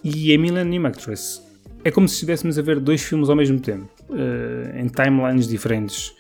E 0.04 0.34
a 0.34 0.38
Millennium 0.38 0.86
Actress 0.86 1.42
é 1.84 1.92
como 1.92 2.08
se 2.08 2.16
estivéssemos 2.16 2.58
a 2.58 2.62
ver 2.62 2.80
dois 2.80 3.02
filmes 3.02 3.30
ao 3.30 3.36
mesmo 3.36 3.60
tempo, 3.60 3.90
uh, 4.10 4.78
em 4.78 4.88
timelines 4.88 5.48
diferentes. 5.48 6.14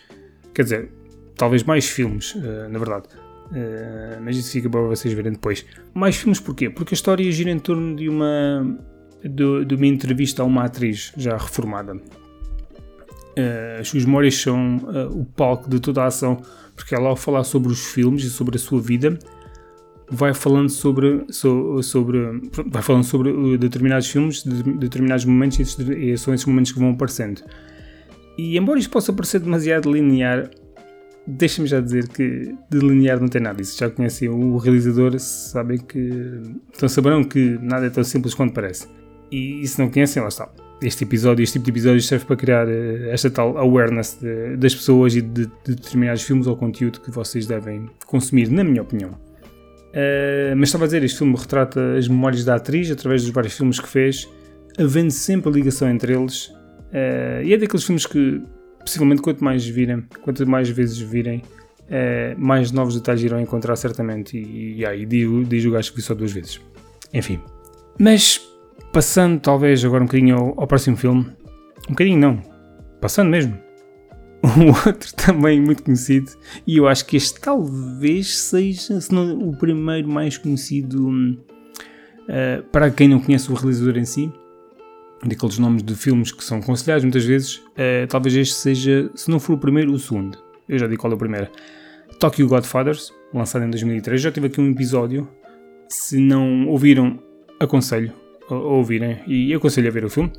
Quer 0.53 0.63
dizer, 0.63 0.92
talvez 1.36 1.63
mais 1.63 1.88
filmes, 1.88 2.34
uh, 2.36 2.70
na 2.70 2.80
verdade. 2.80 3.08
Uh, 3.53 4.19
mas 4.24 4.36
isso 4.36 4.51
fica 4.51 4.69
para 4.69 4.81
vocês 4.81 5.13
verem 5.13 5.33
depois. 5.33 5.65
Mais 5.93 6.15
filmes 6.15 6.39
porquê? 6.39 6.69
Porque 6.69 6.93
a 6.93 6.95
história 6.95 7.31
gira 7.31 7.51
em 7.51 7.60
torno 7.60 7.95
de 7.95 8.10
uma, 8.10 8.77
de, 9.24 9.65
de 9.65 9.75
uma 9.75 9.86
entrevista 9.86 10.41
a 10.41 10.45
uma 10.45 10.63
atriz 10.63 11.13
já 11.15 11.38
reformada. 11.38 11.95
as 13.79 13.88
suas 13.88 14.05
memórias 14.05 14.36
são 14.36 14.77
o 15.12 15.24
palco 15.24 15.69
de 15.69 15.79
toda 15.79 16.01
a 16.01 16.07
ação, 16.07 16.41
porque 16.75 16.95
ela, 16.95 17.10
ao 17.10 17.15
falar 17.15 17.43
sobre 17.43 17.72
os 17.72 17.93
filmes 17.93 18.24
e 18.24 18.29
sobre 18.31 18.55
a 18.55 18.60
sua 18.60 18.81
vida, 18.81 19.19
vai 20.10 20.33
falando 20.33 20.69
sobre, 20.69 21.25
sobre, 21.31 22.19
vai 22.67 22.81
falando 22.81 23.03
sobre 23.03 23.31
uh, 23.31 23.57
determinados 23.57 24.07
filmes, 24.07 24.43
de 24.43 24.63
determinados 24.74 25.25
momentos 25.25 25.77
e 25.79 26.17
são 26.17 26.33
esses 26.33 26.45
momentos 26.45 26.72
que 26.72 26.79
vão 26.79 26.91
aparecendo. 26.91 27.41
E 28.38 28.57
embora 28.57 28.79
isto 28.79 28.91
possa 28.91 29.13
parecer 29.13 29.39
demasiado 29.39 29.91
linear, 29.91 30.50
deixa-me 31.25 31.68
já 31.68 31.80
dizer 31.80 32.08
que 32.08 32.56
de 32.70 32.80
linear 32.80 33.20
não 33.20 33.27
tem 33.27 33.42
nada. 33.42 33.62
E 33.62 33.65
se 33.65 33.80
já 33.80 33.89
conhecem 33.89 34.30
o 34.30 34.58
realizador, 34.58 35.18
sabem 35.20 35.77
que. 35.77 36.10
Então 36.75 36.88
saberão 36.89 37.24
que 37.24 37.58
nada 37.62 37.86
é 37.86 37.89
tão 37.89 38.03
simples 38.03 38.34
quanto 38.34 38.53
parece. 38.53 38.88
E 39.32 39.65
se 39.68 39.80
não 39.80 39.89
conhecem, 39.89 40.22
lá 40.22 40.27
está. 40.27 40.48
Este 40.82 41.06
episódio, 41.06 41.42
este 41.42 41.53
tipo 41.53 41.65
de 41.65 41.72
episódio 41.72 42.01
serve 42.01 42.25
para 42.25 42.36
criar 42.36 42.68
uh, 42.68 43.10
esta 43.10 43.32
tal 43.32 43.58
awareness 43.58 44.18
de, 44.22 44.58
das 44.58 44.75
pessoas 44.75 45.15
e 45.15 45.22
de, 45.22 45.46
de 45.46 45.75
determinados 45.75 46.22
filmes 46.24 46.46
ou 46.46 46.56
conteúdo 46.58 47.00
que 47.00 47.10
vocês 47.10 47.48
devem 47.48 47.89
consumir, 48.06 48.51
na 48.51 48.63
minha 48.63 48.82
opinião. 48.82 49.12
Uh, 49.12 50.56
mas 50.58 50.70
estava 50.70 50.84
a 50.84 50.88
dizer, 50.88 51.03
este 51.03 51.20
filme 51.20 51.36
retrata 51.36 51.96
as 51.96 52.08
memórias 52.08 52.44
da 52.44 52.56
atriz 52.56 52.92
através 52.92 53.24
dos 53.24 53.32
vários 53.32 53.53
filmes 53.53 53.80
que 53.80 53.88
fez, 53.88 54.30
havendo 54.77 55.12
sempre 55.12 55.50
a 55.50 55.53
ligação 55.53 55.89
entre 55.89 56.13
eles. 56.13 56.48
Uh, 56.48 57.44
e 57.44 57.53
é 57.53 57.58
daqueles 57.58 57.86
filmes 57.86 58.06
que, 58.06 58.42
possivelmente, 58.84 59.22
quanto 59.22 59.44
mais 59.44 59.66
virem, 59.66 60.04
quanto 60.22 60.48
mais 60.48 60.70
vezes 60.70 61.00
virem, 61.00 61.42
uh, 61.84 62.38
mais 62.38 62.72
novos 62.72 62.96
detalhes 62.96 63.24
irão 63.24 63.40
encontrar 63.40 63.75
certamente. 63.75 64.38
E, 64.38 64.78
e 64.78 64.86
aí, 64.86 65.06
digo, 65.06 65.44
diz 65.44 65.66
o 65.66 65.72
gajo 65.72 65.92
que 65.92 65.98
vi 65.98 66.02
só 66.04 66.13
duas 66.13 66.32
vezes. 66.32 66.62
Enfim. 67.13 67.40
Mas, 68.00 68.42
passando 68.92 69.40
talvez 69.40 69.84
agora 69.84 70.04
um 70.04 70.08
bocadinho 70.08 70.36
ao, 70.36 70.62
ao 70.62 70.68
próximo 70.68 70.98
filme, 70.98 71.25
um 71.88 71.92
bocadinho 71.92 72.20
não, 72.20 72.42
passando 73.00 73.30
mesmo 73.30 73.58
um 74.44 74.68
outro 74.68 75.13
também 75.16 75.62
muito 75.62 75.84
conhecido, 75.84 76.32
e 76.68 76.78
eu 76.78 76.88
acho 76.88 77.06
que 77.06 77.16
este 77.16 77.40
talvez 77.40 78.38
seja, 78.38 79.00
se 79.00 79.13
não 79.13 79.50
o 79.50 79.56
primeiro 79.56 80.08
mais 80.10 80.38
conhecido 80.38 81.10
uh, 81.10 82.63
para 82.72 82.92
quem 82.92 83.08
não 83.08 83.20
conhece 83.20 83.52
o 83.52 83.56
realizador 83.56 83.98
em 83.98 84.06
si, 84.06 84.32
daqueles 85.30 85.58
nomes 85.58 85.84
de 85.84 85.96
filmes 85.96 86.32
que 86.32 86.44
são 86.44 86.60
aconselhados 86.60 87.03
muitas 87.03 87.25
vezes, 87.25 87.58
uh, 87.58 88.08
talvez 88.10 88.36
este 88.36 88.56
seja, 88.56 89.10
se 89.15 89.30
não 89.30 89.39
for 89.39 89.53
o 89.53 89.58
primeiro, 89.58 89.92
o 89.92 90.00
segundo. 90.00 90.38
Eu 90.68 90.80
já 90.80 90.88
digo 90.88 91.01
qual 91.01 91.12
é 91.12 91.15
o 91.15 91.20
primeiro. 91.20 91.48
Tokyo 92.20 92.48
Godfathers, 92.48 93.13
lançado 93.34 93.65
em 93.65 93.70
2003. 93.70 94.22
Já 94.22 94.32
tive 94.32 94.48
aqui 94.48 94.62
um 94.62 94.72
episódio. 94.72 95.27
Se 95.89 96.20
não 96.20 96.68
ouviram, 96.68 97.20
aconselho 97.60 98.13
a 98.50 98.56
ouvirem 98.56 99.20
e 99.27 99.53
aconselho 99.53 99.88
a 99.88 99.92
ver 99.92 100.06
o 100.06 100.10
filme. 100.10 100.32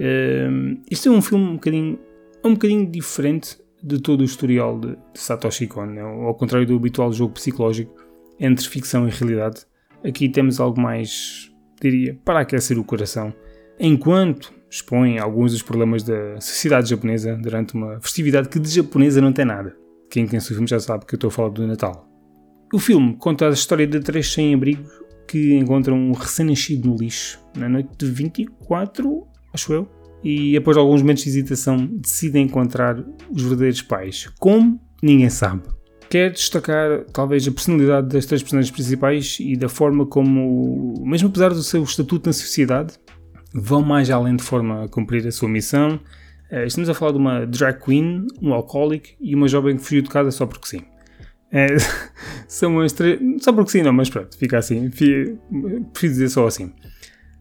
Uh, 0.00 0.80
este 0.90 1.08
é 1.08 1.10
um 1.10 1.20
filme 1.20 1.44
um 1.44 1.54
bocadinho 1.54 1.98
é 2.42 2.46
um 2.46 2.52
bocadinho 2.52 2.86
diferente 2.86 3.58
de 3.82 4.00
todo 4.00 4.20
o 4.20 4.24
historial 4.24 4.78
de, 4.78 4.90
de 4.90 5.20
Satoshi 5.20 5.66
Kon, 5.66 5.86
né? 5.86 6.00
ao 6.00 6.34
contrário 6.34 6.66
do 6.66 6.76
habitual 6.76 7.12
jogo 7.12 7.34
psicológico 7.34 7.94
entre 8.38 8.66
ficção 8.66 9.08
e 9.08 9.10
realidade. 9.10 9.62
Aqui 10.04 10.28
temos 10.28 10.60
algo 10.60 10.80
mais, 10.80 11.52
diria, 11.80 12.18
para 12.24 12.40
aquecer 12.40 12.78
o 12.78 12.84
coração, 12.84 13.34
enquanto 13.78 14.52
expõe 14.70 15.18
alguns 15.18 15.52
dos 15.52 15.62
problemas 15.62 16.02
da 16.02 16.40
sociedade 16.40 16.90
japonesa 16.90 17.36
durante 17.36 17.74
uma 17.74 18.00
festividade 18.00 18.48
que 18.48 18.58
de 18.58 18.68
japonesa 18.68 19.20
não 19.20 19.32
tem 19.32 19.44
nada. 19.44 19.74
Quem 20.10 20.26
conhece 20.26 20.50
o 20.50 20.54
filme 20.54 20.68
já 20.68 20.78
sabe 20.78 21.06
que 21.06 21.14
eu 21.14 21.16
estou 21.16 21.28
a 21.28 21.30
falar 21.30 21.50
do 21.50 21.66
Natal. 21.66 22.06
O 22.72 22.78
filme 22.78 23.16
conta 23.16 23.48
a 23.48 23.50
história 23.50 23.86
de 23.86 24.00
três 24.00 24.30
sem-abrigo 24.30 24.84
que 25.26 25.54
encontram 25.54 25.96
um 25.96 26.12
recém-nascido 26.12 26.88
no 26.88 26.96
lixo 26.96 27.38
na 27.56 27.68
noite 27.68 27.90
de 27.98 28.06
24, 28.06 29.26
acho 29.52 29.72
eu, 29.72 29.88
e 30.22 30.56
após 30.56 30.76
alguns 30.76 31.02
momentos 31.02 31.24
de 31.24 31.30
hesitação 31.30 31.76
decidem 31.86 32.44
encontrar 32.44 32.98
os 33.30 33.42
verdadeiros 33.42 33.82
pais. 33.82 34.28
Como? 34.38 34.80
Ninguém 35.02 35.30
sabe. 35.30 35.62
Quero 36.10 36.32
destacar 36.32 37.04
talvez 37.12 37.46
a 37.46 37.52
personalidade 37.52 38.08
das 38.08 38.24
três 38.24 38.42
personagens 38.42 38.70
principais 38.70 39.36
e 39.40 39.54
da 39.56 39.68
forma 39.68 40.06
como, 40.06 40.94
mesmo 41.06 41.28
apesar 41.28 41.50
do 41.50 41.62
seu 41.62 41.82
estatuto 41.82 42.28
na 42.28 42.32
sociedade, 42.32 42.94
vão 43.58 43.82
mais 43.82 44.10
além 44.10 44.36
de 44.36 44.42
forma 44.42 44.84
a 44.84 44.88
cumprir 44.88 45.26
a 45.26 45.32
sua 45.32 45.48
missão. 45.48 46.00
Eh, 46.50 46.66
estamos 46.66 46.88
a 46.88 46.94
falar 46.94 47.12
de 47.12 47.18
uma 47.18 47.46
drag 47.46 47.78
queen, 47.82 48.26
um 48.40 48.52
alcoólico 48.52 49.08
e 49.20 49.34
uma 49.34 49.48
jovem 49.48 49.76
que 49.76 49.82
fugiu 49.82 50.02
de 50.02 50.08
casa 50.08 50.30
só 50.30 50.46
porque 50.46 50.66
sim. 50.66 50.80
É, 51.50 51.66
são 52.48 52.80
as 52.80 52.92
três. 52.92 53.20
Só 53.40 53.52
porque 53.52 53.70
sim, 53.70 53.82
não, 53.82 53.92
mas 53.92 54.10
pronto, 54.10 54.36
fica 54.36 54.58
assim. 54.58 54.90
Prefiro 54.90 55.92
dizer 56.12 56.28
só 56.28 56.46
assim. 56.46 56.72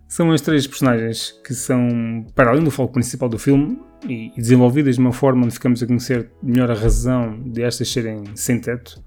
São 0.07 0.31
as 0.31 0.39
três 0.39 0.65
personagens 0.65 1.37
que 1.45 1.53
são, 1.53 2.25
para 2.33 2.51
além 2.51 2.63
do 2.63 2.71
foco 2.71 2.93
principal 2.93 3.27
do 3.27 3.37
filme, 3.37 3.77
e, 4.07 4.31
desenvolvidas 4.37 4.95
de 4.95 5.01
uma 5.01 5.11
forma 5.11 5.43
onde 5.43 5.53
ficamos 5.53 5.83
a 5.83 5.87
conhecer 5.87 6.31
melhor 6.41 6.71
a 6.71 6.73
razão 6.73 7.41
de 7.43 7.61
estas 7.61 7.89
serem 7.91 8.23
sem 8.35 8.59
teto. 8.59 9.03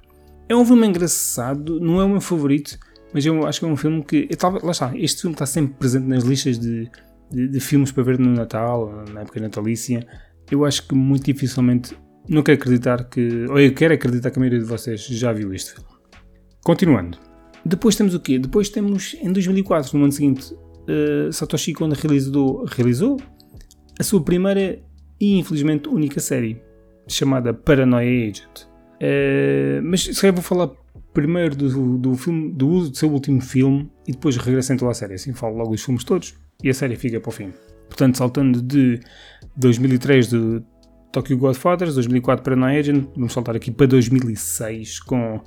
É 0.49 0.55
um 0.55 0.65
filme 0.65 0.87
engraçado, 0.87 1.81
não 1.81 2.01
é 2.01 2.05
o 2.05 2.09
meu 2.09 2.21
favorito, 2.21 2.79
mas 3.13 3.27
eu 3.27 3.47
acho 3.47 3.61
que 3.61 3.67
é 3.67 3.69
um 3.69 3.77
filme 3.77 4.05
que. 4.05 4.29
lá 4.63 4.71
está, 4.71 4.93
este 4.97 5.23
filme 5.23 5.35
está 5.35 5.47
sempre 5.47 5.75
presente 5.75 6.07
nas 6.07 6.25
listas 6.25 6.59
de, 6.59 6.89
de, 7.31 7.49
de 7.49 7.61
filmes 7.61 7.91
para 7.93 8.03
ver 8.03 8.19
no 8.19 8.31
Natal, 8.31 9.05
na 9.13 9.23
época 9.23 9.41
natalícia. 9.41 10.07
Eu 10.51 10.65
acho 10.65 10.87
que 10.87 10.95
muito 10.95 11.25
dificilmente. 11.25 11.97
Não 12.29 12.43
quero 12.43 12.59
acreditar 12.59 13.05
que. 13.05 13.47
Ou 13.49 13.59
eu 13.59 13.75
quero 13.75 13.95
acreditar 13.95 14.31
que 14.31 14.39
a 14.39 14.41
maioria 14.41 14.61
de 14.61 14.67
vocês 14.67 15.05
já 15.07 15.33
viu 15.33 15.53
este 15.53 15.73
filme. 15.73 15.89
Continuando. 16.63 17.19
Depois 17.65 17.97
temos 17.97 18.15
o 18.15 18.21
quê? 18.21 18.39
Depois 18.39 18.69
temos, 18.69 19.15
em 19.21 19.33
2004, 19.33 19.99
no 19.99 20.05
ano 20.05 20.13
seguinte, 20.13 20.55
uh, 20.55 21.33
Satoshi 21.33 21.73
Kon 21.75 21.89
realizou, 21.89 22.65
realizou 22.65 23.19
a 23.99 24.03
sua 24.03 24.23
primeira 24.23 24.81
e 25.21 25.39
infelizmente 25.39 25.89
única 25.89 26.21
série, 26.21 26.63
chamada 27.07 27.53
Paranoia 27.53 28.31
Agent. 28.31 28.63
Uh, 28.95 29.83
mas 29.83 30.05
se 30.05 30.21
calhar 30.21 30.35
vou 30.35 30.43
falar 30.43 30.71
primeiro 31.13 31.57
do, 31.57 31.99
do, 31.99 32.15
filme, 32.15 32.53
do, 32.53 32.89
do 32.89 32.97
seu 32.97 33.11
último 33.11 33.41
filme 33.41 33.91
e 34.07 34.13
depois 34.13 34.37
regresso 34.37 34.73
então 34.73 34.89
à 34.89 34.95
série. 34.95 35.15
Assim 35.15 35.33
falo 35.33 35.57
logo 35.57 35.71
dos 35.71 35.83
filmes 35.83 36.05
todos 36.05 36.35
e 36.63 36.69
a 36.69 36.75
série 36.75 36.97
fica 36.97 37.21
para 37.21 37.29
o 37.29 37.33
fim. 37.33 37.53
Portanto, 37.89 38.19
saltando 38.19 38.63
de 38.63 39.01
2003 39.57 40.29
de 40.29 40.63
Tokyo 41.13 41.37
Godfathers, 41.37 41.95
2004 41.95 42.45
Paranoia 42.45 42.79
Agent, 42.79 43.09
vamos 43.17 43.33
saltar 43.33 43.57
aqui 43.57 43.71
para 43.71 43.87
2006 43.87 45.01
com 45.01 45.41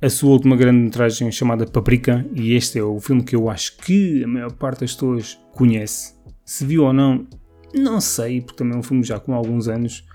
a 0.00 0.08
sua 0.08 0.30
última 0.30 0.56
grande 0.56 0.78
metragem 0.78 1.30
chamada 1.32 1.66
Paprika, 1.66 2.24
e 2.34 2.54
este 2.54 2.78
é 2.78 2.82
o 2.82 3.00
filme 3.00 3.22
que 3.22 3.34
eu 3.34 3.50
acho 3.50 3.76
que 3.78 4.22
a 4.22 4.28
maior 4.28 4.52
parte 4.52 4.80
das 4.80 4.94
pessoas 4.94 5.38
conhece. 5.52 6.14
Se 6.44 6.64
viu 6.64 6.84
ou 6.84 6.92
não, 6.92 7.26
não 7.74 8.00
sei, 8.00 8.40
porque 8.40 8.58
também 8.58 8.76
é 8.76 8.78
um 8.78 8.82
filme 8.82 9.02
já 9.02 9.18
com 9.18 9.34
alguns 9.34 9.68
anos. 9.68 10.06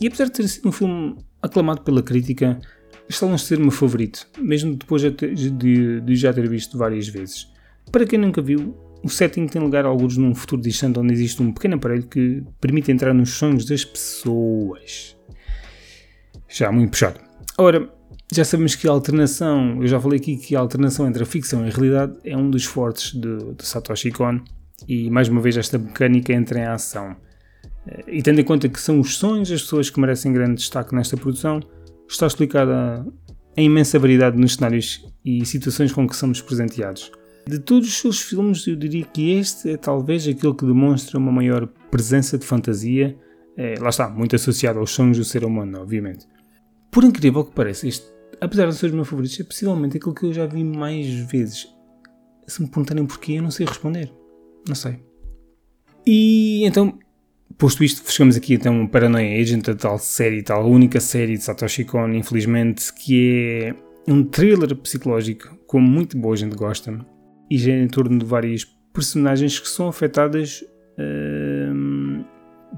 E 0.00 0.06
apesar 0.06 0.26
de 0.26 0.32
ter 0.32 0.48
sido 0.48 0.68
um 0.68 0.72
filme 0.72 1.16
aclamado 1.42 1.82
pela 1.82 2.02
crítica, 2.02 2.60
está 3.08 3.26
longe 3.26 3.42
de 3.42 3.48
ser 3.48 3.58
o 3.58 3.62
meu 3.62 3.70
favorito, 3.70 4.26
mesmo 4.38 4.74
depois 4.74 5.02
de, 5.02 5.10
de, 6.00 6.16
já 6.16 6.32
ter 6.32 6.48
visto 6.48 6.78
várias 6.78 7.08
vezes. 7.08 7.48
Para 7.90 8.06
quem 8.06 8.18
nunca 8.18 8.40
viu, 8.40 8.74
o 9.02 9.08
setting 9.08 9.46
tem 9.46 9.60
lugar 9.60 9.84
a 9.84 9.88
alguns 9.88 10.16
num 10.16 10.34
futuro 10.34 10.62
distante 10.62 10.98
onde 10.98 11.12
existe 11.12 11.42
um 11.42 11.52
pequeno 11.52 11.74
aparelho 11.76 12.06
que 12.06 12.42
permite 12.60 12.90
entrar 12.90 13.12
nos 13.12 13.30
sonhos 13.30 13.64
das 13.64 13.84
pessoas. 13.84 15.16
Já 16.48 16.72
muito 16.72 16.90
puxado. 16.90 17.20
Ora, 17.58 17.90
já 18.32 18.44
sabemos 18.44 18.74
que 18.74 18.88
a 18.88 18.90
alternação, 18.90 19.82
eu 19.82 19.86
já 19.86 20.00
falei 20.00 20.18
aqui 20.18 20.36
que 20.36 20.56
a 20.56 20.60
alternação 20.60 21.06
entre 21.06 21.22
a 21.22 21.26
ficção 21.26 21.64
e 21.64 21.68
a 21.68 21.72
realidade 21.72 22.14
é 22.24 22.36
um 22.36 22.50
dos 22.50 22.64
fortes 22.64 23.12
de, 23.12 23.52
de 23.54 23.66
Satoshi 23.66 24.10
Kon 24.10 24.40
e 24.88 25.10
mais 25.10 25.28
uma 25.28 25.40
vez 25.40 25.56
esta 25.56 25.78
mecânica 25.78 26.32
entra 26.32 26.58
em 26.58 26.64
ação. 26.64 27.16
E 28.06 28.22
tendo 28.22 28.40
em 28.40 28.44
conta 28.44 28.68
que 28.68 28.80
são 28.80 28.98
os 28.98 29.16
sonhos 29.16 29.50
das 29.50 29.62
pessoas 29.62 29.90
que 29.90 30.00
merecem 30.00 30.32
grande 30.32 30.54
destaque 30.54 30.94
nesta 30.94 31.16
produção, 31.16 31.60
está 32.14 32.26
explicada 32.26 33.06
a 33.56 33.60
imensa 33.60 33.98
variedade 33.98 34.38
nos 34.38 34.54
cenários 34.54 35.06
e 35.24 35.44
situações 35.44 35.92
com 35.92 36.08
que 36.08 36.16
somos 36.16 36.40
presenteados. 36.40 37.10
De 37.46 37.58
todos 37.58 37.88
os 37.88 37.98
seus 37.98 38.20
filmes, 38.20 38.66
eu 38.66 38.74
diria 38.74 39.04
que 39.04 39.32
este 39.32 39.70
é 39.70 39.76
talvez 39.76 40.26
aquele 40.26 40.54
que 40.54 40.64
demonstra 40.64 41.18
uma 41.18 41.30
maior 41.30 41.66
presença 41.90 42.38
de 42.38 42.46
fantasia, 42.46 43.16
é, 43.56 43.74
lá 43.78 43.90
está, 43.90 44.08
muito 44.08 44.34
associado 44.34 44.78
aos 44.78 44.90
sonhos 44.90 45.18
do 45.18 45.24
ser 45.24 45.44
humano, 45.44 45.80
obviamente. 45.80 46.26
Por 46.90 47.04
incrível 47.04 47.44
que 47.44 47.52
pareça, 47.52 47.86
este 47.86 48.14
apesar 48.40 48.68
de 48.68 48.74
ser 48.74 48.86
os 48.86 48.92
meus 48.92 49.08
favoritos, 49.08 49.38
é 49.40 49.44
possivelmente 49.44 49.96
aquilo 49.96 50.14
que 50.14 50.26
eu 50.26 50.32
já 50.32 50.46
vi 50.46 50.64
mais 50.64 51.06
vezes. 51.30 51.68
Se 52.46 52.62
me 52.62 52.68
perguntarem 52.68 53.06
porquê, 53.06 53.32
eu 53.32 53.42
não 53.42 53.50
sei 53.50 53.66
responder. 53.66 54.12
Não 54.68 54.74
sei. 54.74 55.02
E 56.06 56.64
então, 56.64 56.98
posto 57.58 57.84
isto, 57.84 58.10
chegamos 58.10 58.36
aqui 58.36 58.54
então 58.54 58.86
Paranoia 58.86 59.40
Agent, 59.40 59.68
a 59.68 59.74
tal 59.74 59.98
série, 59.98 60.42
tal 60.42 60.68
única 60.68 61.00
série 61.00 61.36
de 61.36 61.44
Satoshi 61.44 61.84
Kon, 61.84 62.08
infelizmente, 62.08 62.92
que 62.92 63.74
é 64.06 64.12
um 64.12 64.24
thriller 64.24 64.74
psicológico, 64.76 65.56
como 65.66 65.86
muito 65.86 66.18
boa 66.18 66.36
gente 66.36 66.56
gosta, 66.56 66.98
e 67.50 67.58
gira 67.58 67.78
em 67.78 67.88
torno 67.88 68.18
de 68.18 68.24
várias 68.24 68.64
personagens 68.92 69.58
que 69.58 69.68
são 69.68 69.88
afetadas 69.88 70.64
uh, 70.98 72.24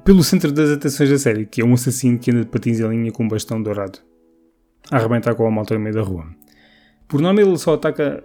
pelo 0.04 0.22
centro 0.22 0.52
das 0.52 0.70
atenções 0.70 1.10
da 1.10 1.18
série, 1.18 1.46
que 1.46 1.60
é 1.60 1.64
um 1.64 1.74
assassino 1.74 2.18
que 2.18 2.30
anda 2.30 2.40
de 2.40 2.50
patins 2.50 2.80
em 2.80 2.88
linha 2.88 3.12
com 3.12 3.24
um 3.24 3.28
bastão 3.28 3.62
dourado 3.62 3.98
a 4.90 4.96
arrebentar 4.96 5.34
com 5.34 5.46
a 5.46 5.50
malta 5.50 5.74
no 5.74 5.80
meio 5.80 5.94
da 5.94 6.02
rua. 6.02 6.26
Por 7.08 7.20
nome, 7.20 7.42
ele 7.42 7.56
só 7.58 7.74
ataca 7.74 8.22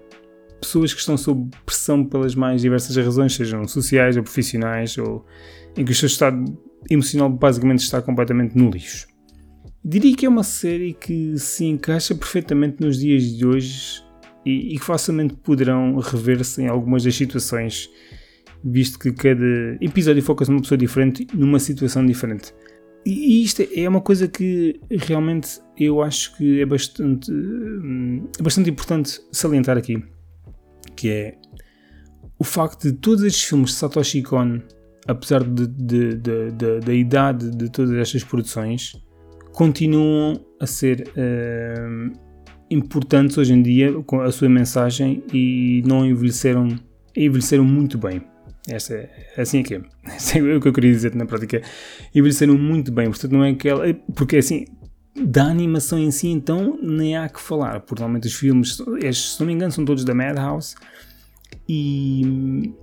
pessoas 0.61 0.93
que 0.93 0.99
estão 0.99 1.17
sob 1.17 1.49
pressão 1.65 2.05
pelas 2.05 2.35
mais 2.35 2.61
diversas 2.61 2.95
razões, 2.95 3.33
sejam 3.33 3.67
sociais 3.67 4.15
ou 4.15 4.23
profissionais, 4.23 4.97
ou 4.97 5.25
em 5.75 5.83
que 5.83 5.91
o 5.91 5.95
seu 5.95 6.07
estado 6.07 6.57
emocional 6.89 7.29
basicamente 7.29 7.79
está 7.79 8.01
completamente 8.01 8.55
no 8.55 8.69
lixo. 8.69 9.07
Diria 9.83 10.15
que 10.15 10.25
é 10.25 10.29
uma 10.29 10.43
série 10.43 10.93
que 10.93 11.37
se 11.37 11.65
encaixa 11.65 12.13
perfeitamente 12.13 12.79
nos 12.79 12.99
dias 12.99 13.23
de 13.23 13.45
hoje 13.45 14.03
e, 14.45 14.75
e 14.75 14.77
que 14.77 14.85
facilmente 14.85 15.33
poderão 15.33 15.97
rever-se 15.97 16.61
em 16.61 16.67
algumas 16.67 17.03
das 17.03 17.15
situações, 17.15 17.89
visto 18.63 18.99
que 18.99 19.11
cada 19.11 19.77
episódio 19.81 20.21
foca-se 20.21 20.51
numa 20.51 20.61
pessoa 20.61 20.77
diferente, 20.77 21.27
numa 21.33 21.59
situação 21.59 22.05
diferente. 22.05 22.53
E 23.03 23.43
isto 23.43 23.67
é 23.75 23.89
uma 23.89 24.01
coisa 24.01 24.27
que 24.27 24.79
realmente 24.91 25.59
eu 25.75 26.03
acho 26.03 26.37
que 26.37 26.61
é 26.61 26.65
bastante, 26.65 27.31
hum, 27.31 28.27
é 28.39 28.43
bastante 28.43 28.69
importante 28.69 29.19
salientar 29.31 29.75
aqui, 29.75 30.03
que 31.01 31.09
é 31.09 31.35
o 32.37 32.43
facto 32.43 32.83
de 32.83 32.93
todos 32.93 33.23
estes 33.23 33.43
filmes 33.43 33.71
de 33.71 33.77
Satoshi 33.77 34.21
Kon, 34.21 34.61
apesar 35.07 35.43
de, 35.43 35.65
de, 35.65 36.15
de, 36.15 36.79
da 36.79 36.93
idade 36.93 37.49
de 37.49 37.71
todas 37.71 37.91
estas 37.93 38.23
produções, 38.23 38.93
continuam 39.51 40.45
a 40.59 40.67
ser 40.67 41.07
uh, 41.17 42.19
importantes 42.69 43.35
hoje 43.39 43.51
em 43.53 43.63
dia 43.63 43.91
com 44.03 44.21
a 44.21 44.31
sua 44.31 44.47
mensagem 44.47 45.23
e 45.33 45.81
não 45.87 46.05
envelheceram, 46.05 46.67
envelheceram 47.17 47.63
muito 47.63 47.97
bem. 47.97 48.21
Esta 48.69 48.93
é, 48.93 49.09
assim 49.37 49.61
é 49.61 49.63
que 49.63 49.73
é. 49.73 49.81
é 50.37 50.55
o 50.55 50.61
que 50.61 50.67
eu 50.67 50.73
queria 50.73 50.91
dizer 50.91 51.15
na 51.15 51.25
prática. 51.25 51.63
Envelheceram 52.13 52.55
muito 52.59 52.91
bem, 52.91 53.07
portanto 53.07 53.31
não 53.31 53.43
é 53.43 53.49
aquela. 53.49 53.91
Porque 54.15 54.37
assim, 54.37 54.65
da 55.15 55.45
animação 55.45 55.99
em 55.99 56.11
si, 56.11 56.27
então, 56.27 56.77
nem 56.81 57.17
há 57.17 57.27
que 57.27 57.39
falar. 57.39 57.81
Porque 57.81 58.01
normalmente 58.01 58.27
os 58.27 58.33
filmes, 58.33 58.81
estes, 59.01 59.33
se 59.33 59.39
não 59.39 59.47
me 59.47 59.53
engano, 59.53 59.71
são 59.71 59.85
todos 59.85 60.03
da 60.03 60.13
Madhouse 60.13 60.75
e. 61.67 62.73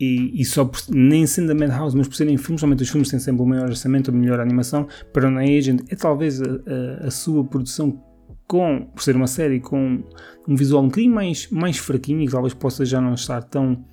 E, 0.00 0.40
e 0.40 0.44
só 0.44 0.64
por, 0.64 0.80
nem 0.90 1.24
sendo 1.24 1.48
da 1.48 1.54
Madhouse, 1.54 1.96
mas 1.96 2.08
por 2.08 2.16
serem 2.16 2.36
filmes, 2.36 2.62
normalmente 2.62 2.82
os 2.82 2.90
filmes 2.90 3.08
têm 3.08 3.20
sempre 3.20 3.42
o 3.42 3.46
maior 3.46 3.68
orçamento, 3.68 4.10
a 4.10 4.12
melhor 4.12 4.40
animação. 4.40 4.88
Para 5.12 5.28
a 5.28 5.40
Agent 5.40 5.82
é 5.88 5.94
talvez 5.94 6.42
a, 6.42 6.46
a, 6.46 7.06
a 7.06 7.10
sua 7.10 7.44
produção 7.44 8.02
com, 8.46 8.90
por 8.92 9.02
ser 9.02 9.14
uma 9.14 9.28
série 9.28 9.60
com 9.60 10.02
um 10.48 10.56
visual 10.56 10.82
um 10.82 10.88
bocadinho 10.88 11.14
mais, 11.14 11.48
mais 11.48 11.78
fraquinho 11.78 12.22
e 12.22 12.26
que 12.26 12.32
talvez 12.32 12.54
possa 12.54 12.84
já 12.84 13.00
não 13.00 13.14
estar 13.14 13.42
tão 13.42 13.84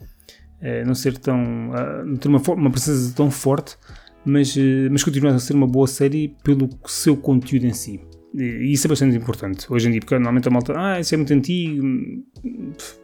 é, 0.61 0.85
não 0.85 0.93
ser 0.93 1.17
tão. 1.17 1.71
Uh, 1.71 2.17
ter 2.17 2.27
uma, 2.27 2.39
uma 2.39 2.69
presença 2.69 3.13
tão 3.15 3.31
forte, 3.31 3.75
mas, 4.25 4.55
uh, 4.55 4.89
mas 4.91 5.03
continua 5.03 5.33
a 5.33 5.39
ser 5.39 5.53
uma 5.53 5.67
boa 5.67 5.87
série 5.87 6.35
pelo 6.43 6.69
seu 6.85 7.15
conteúdo 7.17 7.65
em 7.65 7.73
si. 7.73 7.99
E 8.33 8.71
isso 8.71 8.87
é 8.87 8.89
bastante 8.89 9.15
importante 9.17 9.65
hoje 9.69 9.89
em 9.89 9.91
dia, 9.91 9.99
porque 9.99 10.15
normalmente 10.15 10.47
a 10.47 10.51
malta, 10.51 10.73
ah, 10.77 10.99
isso 10.99 11.13
é 11.13 11.17
muito 11.17 11.33
antigo, 11.33 11.85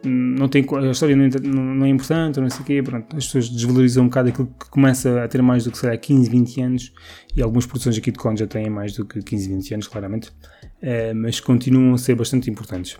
não 0.02 0.48
tem, 0.48 0.64
a 0.72 0.90
história 0.90 1.14
não 1.14 1.24
é, 1.24 1.28
não 1.42 1.84
é 1.84 1.88
importante, 1.90 2.40
não 2.40 2.48
sei 2.48 2.62
o 2.62 2.64
quê, 2.64 2.82
pronto, 2.82 3.14
as 3.14 3.26
pessoas 3.26 3.50
desvalorizam 3.50 4.04
um 4.04 4.06
bocado 4.06 4.30
aquilo 4.30 4.46
que 4.58 4.70
começa 4.70 5.22
a 5.22 5.28
ter 5.28 5.42
mais 5.42 5.64
do 5.64 5.70
que 5.70 5.76
será 5.76 5.98
15, 5.98 6.30
20 6.30 6.60
anos, 6.62 6.92
e 7.36 7.42
algumas 7.42 7.66
produções 7.66 7.98
aqui 7.98 8.10
de 8.10 8.18
Con 8.18 8.34
já 8.34 8.46
têm 8.46 8.70
mais 8.70 8.94
do 8.94 9.04
que 9.04 9.20
15, 9.20 9.48
20 9.48 9.74
anos, 9.74 9.88
claramente, 9.88 10.32
é, 10.80 11.12
mas 11.12 11.40
continuam 11.40 11.92
a 11.92 11.98
ser 11.98 12.14
bastante 12.14 12.48
importantes. 12.48 12.96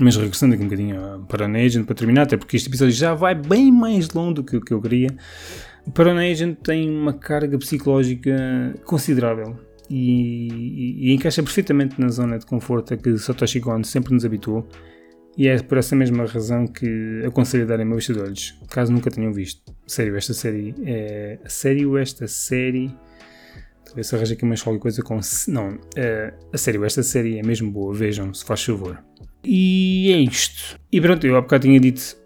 Mas 0.00 0.16
regressando 0.16 0.54
aqui 0.54 0.62
um 0.62 0.66
bocadinho 0.66 1.26
para 1.28 1.46
a 1.46 1.50
Agent 1.50 1.84
para 1.84 1.94
terminar, 1.94 2.22
até 2.22 2.36
porque 2.36 2.56
este 2.56 2.68
episódio 2.68 2.94
já 2.94 3.14
vai 3.14 3.34
bem 3.34 3.70
mais 3.70 4.10
longo 4.10 4.34
do 4.34 4.44
que 4.44 4.56
o 4.56 4.60
que 4.60 4.72
eu 4.72 4.80
queria. 4.80 5.08
Para 5.92 6.12
a 6.12 6.18
Agent 6.18 6.58
tem 6.62 6.88
uma 6.90 7.12
carga 7.12 7.58
psicológica 7.58 8.74
considerável 8.84 9.56
e, 9.90 10.48
e, 10.50 11.08
e, 11.08 11.12
encaixa 11.12 11.42
perfeitamente 11.42 12.00
na 12.00 12.08
zona 12.08 12.38
de 12.38 12.46
conforto 12.46 12.94
a 12.94 12.96
que 12.96 13.16
Satoshi 13.18 13.60
Kon 13.60 13.84
sempre 13.84 14.14
nos 14.14 14.24
habituou. 14.24 14.66
E 15.36 15.48
é 15.48 15.60
por 15.60 15.78
essa 15.78 15.96
mesma 15.96 16.24
razão 16.26 16.66
que 16.66 17.22
aconselho 17.26 17.64
a 17.64 17.66
darem 17.66 17.84
uma 17.84 17.96
vista 17.96 18.12
de 18.12 18.20
olhos, 18.20 18.56
caso 18.70 18.92
nunca 18.92 19.10
tenham 19.10 19.32
visto. 19.32 19.74
Sério, 19.86 20.16
esta 20.16 20.32
série 20.32 20.74
é. 20.84 21.38
Sério, 21.46 21.98
esta 21.98 22.28
série. 22.28 22.90
Talvez 23.84 24.06
se 24.06 24.14
arranje 24.14 24.34
aqui 24.34 24.44
mais 24.44 24.62
qualquer 24.62 24.80
coisa 24.80 25.02
com. 25.02 25.18
Não, 25.48 25.78
é, 25.96 26.32
a 26.52 26.56
sério, 26.56 26.84
esta 26.84 27.02
série 27.02 27.38
é 27.38 27.42
mesmo 27.42 27.70
boa, 27.70 27.92
vejam, 27.92 28.32
se 28.32 28.44
faz 28.44 28.62
favor. 28.62 29.02
E 29.44 30.12
é 30.12 30.18
isto. 30.18 30.80
E 30.90 31.00
pronto, 31.00 31.26
eu 31.26 31.36
há 31.36 31.40
bocado 31.40 31.66
tinha 31.66 31.80
dito 31.80 32.16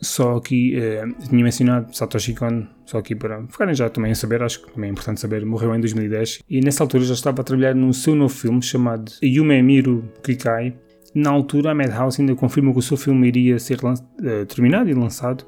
só 0.00 0.36
aqui, 0.36 0.76
uh, 0.76 1.28
tinha 1.28 1.42
mencionado 1.42 1.94
Satoshi 1.94 2.34
Kon, 2.34 2.66
só 2.84 2.98
aqui 2.98 3.14
para 3.14 3.42
ficarem 3.46 3.74
já 3.74 3.88
também 3.88 4.12
a 4.12 4.14
saber, 4.14 4.42
acho 4.42 4.62
que 4.62 4.72
também 4.72 4.88
é 4.88 4.92
importante 4.92 5.20
saber, 5.20 5.44
morreu 5.44 5.74
em 5.74 5.80
2010 5.80 6.40
e 6.48 6.60
nessa 6.60 6.84
altura 6.84 7.04
já 7.04 7.14
estava 7.14 7.40
a 7.40 7.44
trabalhar 7.44 7.74
no 7.74 7.92
seu 7.92 8.14
novo 8.14 8.34
filme 8.34 8.62
chamado 8.62 9.10
Yume 9.22 9.62
Miru 9.62 10.04
Kikai. 10.22 10.76
Na 11.14 11.30
altura 11.30 11.70
a 11.70 11.74
Madhouse 11.74 12.20
ainda 12.20 12.34
confirmou 12.34 12.74
que 12.74 12.80
o 12.80 12.82
seu 12.82 12.96
filme 12.96 13.26
iria 13.28 13.58
ser 13.58 13.78
uh, 13.82 14.46
terminado 14.46 14.90
e 14.90 14.94
lançado, 14.94 15.46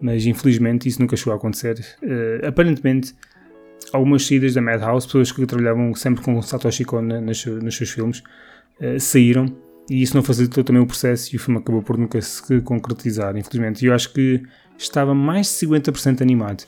mas 0.00 0.24
infelizmente 0.26 0.88
isso 0.88 1.00
nunca 1.00 1.16
chegou 1.16 1.32
a 1.32 1.36
acontecer. 1.36 1.78
Uh, 2.02 2.46
aparentemente, 2.46 3.14
algumas 3.92 4.24
saídas 4.24 4.54
da 4.54 4.62
Madhouse, 4.62 5.06
pessoas 5.06 5.32
que 5.32 5.44
trabalhavam 5.44 5.92
sempre 5.94 6.22
com 6.22 6.40
Satoshi 6.40 6.84
Kon 6.84 7.02
nos, 7.02 7.44
nos 7.44 7.76
seus 7.76 7.90
filmes, 7.90 8.22
saíram 9.00 9.52
e 9.88 10.02
isso 10.02 10.14
não 10.14 10.22
facilitou 10.22 10.62
também 10.62 10.82
o 10.82 10.86
processo 10.86 11.34
e 11.34 11.36
o 11.36 11.40
filme 11.40 11.60
acabou 11.60 11.82
por 11.82 11.96
nunca 11.96 12.20
se 12.20 12.60
concretizar, 12.60 13.36
infelizmente. 13.36 13.82
E 13.82 13.88
eu 13.88 13.94
acho 13.94 14.12
que 14.12 14.42
estava 14.76 15.14
mais 15.14 15.46
de 15.46 15.66
50% 15.66 16.20
animado, 16.20 16.64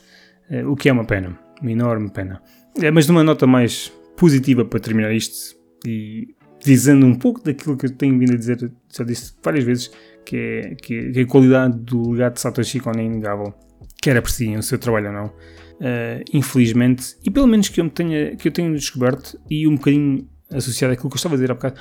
eh, 0.49 0.65
o 0.65 0.75
que 0.75 0.89
é 0.89 0.91
uma 0.91 1.05
pena, 1.05 1.37
uma 1.61 1.71
enorme 1.71 2.09
pena. 2.09 2.41
É, 2.81 2.89
mas 2.89 3.07
numa 3.07 3.23
nota 3.23 3.45
mais 3.45 3.91
positiva 4.17 4.65
para 4.65 4.79
terminar 4.79 5.13
isto 5.13 5.55
e 5.85 6.35
dizendo 6.63 7.05
um 7.05 7.15
pouco 7.15 7.43
daquilo 7.43 7.77
que 7.77 7.85
eu 7.85 7.91
tenho 7.91 8.17
vindo 8.17 8.33
a 8.33 8.37
dizer, 8.37 8.71
já 8.95 9.03
disse 9.03 9.33
várias 9.43 9.63
vezes, 9.63 9.91
que 10.25 10.37
é 10.37 10.75
que, 10.75 11.19
a 11.19 11.25
qualidade 11.25 11.77
do 11.77 12.11
legado 12.11 12.35
de 12.35 12.41
Satoshi 12.41 12.79
Kon 12.79 12.91
é 12.91 13.03
inegável, 13.03 13.53
quer 14.01 14.17
apreciem 14.17 14.57
o 14.57 14.63
seu 14.63 14.77
trabalho 14.77 15.07
ou 15.07 15.13
não. 15.13 15.25
Uh, 15.25 16.23
infelizmente, 16.31 17.15
e 17.25 17.31
pelo 17.31 17.47
menos 17.47 17.67
que 17.67 17.81
eu, 17.81 17.89
tenha, 17.89 18.35
que 18.35 18.47
eu 18.47 18.51
tenha 18.51 18.71
descoberto, 18.71 19.39
e 19.49 19.67
um 19.67 19.75
bocadinho 19.75 20.27
associado 20.51 20.93
àquilo 20.93 21.09
que 21.09 21.15
eu 21.15 21.17
estava 21.17 21.33
a 21.33 21.37
dizer 21.37 21.51
há 21.51 21.55
bocado, 21.55 21.79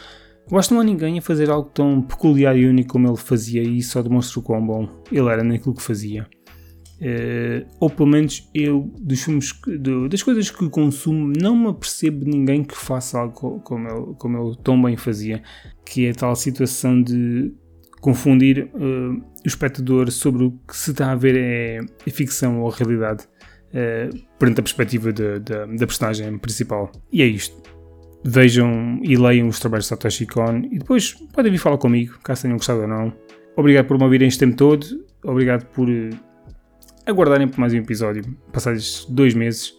que 0.69 0.75
não 0.75 0.81
há 0.81 0.85
ninguém 0.85 1.19
a 1.19 1.23
fazer 1.23 1.49
algo 1.49 1.71
tão 1.71 2.03
peculiar 2.03 2.57
e 2.57 2.67
único 2.67 2.91
como 2.91 3.09
ele 3.09 3.17
fazia 3.17 3.63
e 3.63 3.83
só 3.83 4.03
demonstra 4.03 4.41
o 4.41 4.43
quão 4.43 4.65
bom 4.65 4.89
ele 5.11 5.29
era 5.29 5.45
naquilo 5.45 5.75
que 5.75 5.83
fazia. 5.83 6.27
Uh, 7.01 7.67
ou 7.81 7.89
pelo 7.89 8.11
menos 8.11 8.51
eu, 8.53 8.93
dos 9.01 9.23
filmes, 9.23 9.53
de, 9.67 10.09
das 10.09 10.23
coisas 10.23 10.51
que 10.51 10.69
consumo, 10.69 11.33
não 11.41 11.57
me 11.57 11.69
apercebo 11.69 12.25
de 12.25 12.31
ninguém 12.31 12.63
que 12.63 12.77
faça 12.77 13.19
algo 13.19 13.61
como 13.61 13.89
ele, 13.89 14.15
como 14.19 14.57
tão 14.57 14.81
bem 14.83 14.99
fazia, 14.99 15.43
que 15.87 16.07
é 16.07 16.13
tal 16.13 16.37
situação 16.37 17.01
de 17.01 17.55
confundir 18.03 18.71
uh, 18.75 19.15
o 19.15 19.47
espectador 19.47 20.11
sobre 20.11 20.45
o 20.45 20.51
que 20.69 20.77
se 20.77 20.91
está 20.91 21.13
a 21.13 21.15
ver 21.15 21.37
é, 21.37 21.81
é 22.07 22.11
ficção 22.11 22.61
ou 22.61 22.69
realidade 22.69 23.25
uh, 23.69 24.19
perante 24.39 24.61
a 24.61 24.63
perspectiva 24.63 25.11
de, 25.11 25.39
de, 25.39 25.77
da 25.79 25.87
personagem 25.87 26.37
principal. 26.39 26.93
E 27.11 27.23
é 27.23 27.27
isto 27.27 27.80
vejam 28.25 29.01
e 29.03 29.17
leiam 29.17 29.49
os 29.49 29.59
trabalhos 29.59 29.87
de 29.87 29.91
Satoshi 29.91 30.27
Kon 30.27 30.63
e 30.71 30.79
depois 30.79 31.13
podem 31.33 31.53
vir 31.53 31.59
falar 31.59 31.79
comigo, 31.79 32.19
caso 32.23 32.43
tenham 32.43 32.57
gostado 32.57 32.83
ou 32.83 32.89
não. 32.89 33.13
Obrigado 33.57 33.87
por 33.87 33.99
me 33.99 34.05
ouvirem 34.05 34.29
este 34.29 34.41
tempo 34.41 34.57
todo, 34.57 34.87
obrigado 35.25 35.67
por 35.67 35.89
eh, 35.89 36.11
aguardarem 37.07 37.49
por 37.49 37.59
mais 37.59 37.73
um 37.73 37.79
episódio, 37.79 38.25
passados 38.53 39.07
dois 39.11 39.35
meses 39.35 39.75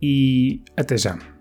e 0.00 0.62
até 0.76 0.96
já. 0.96 1.33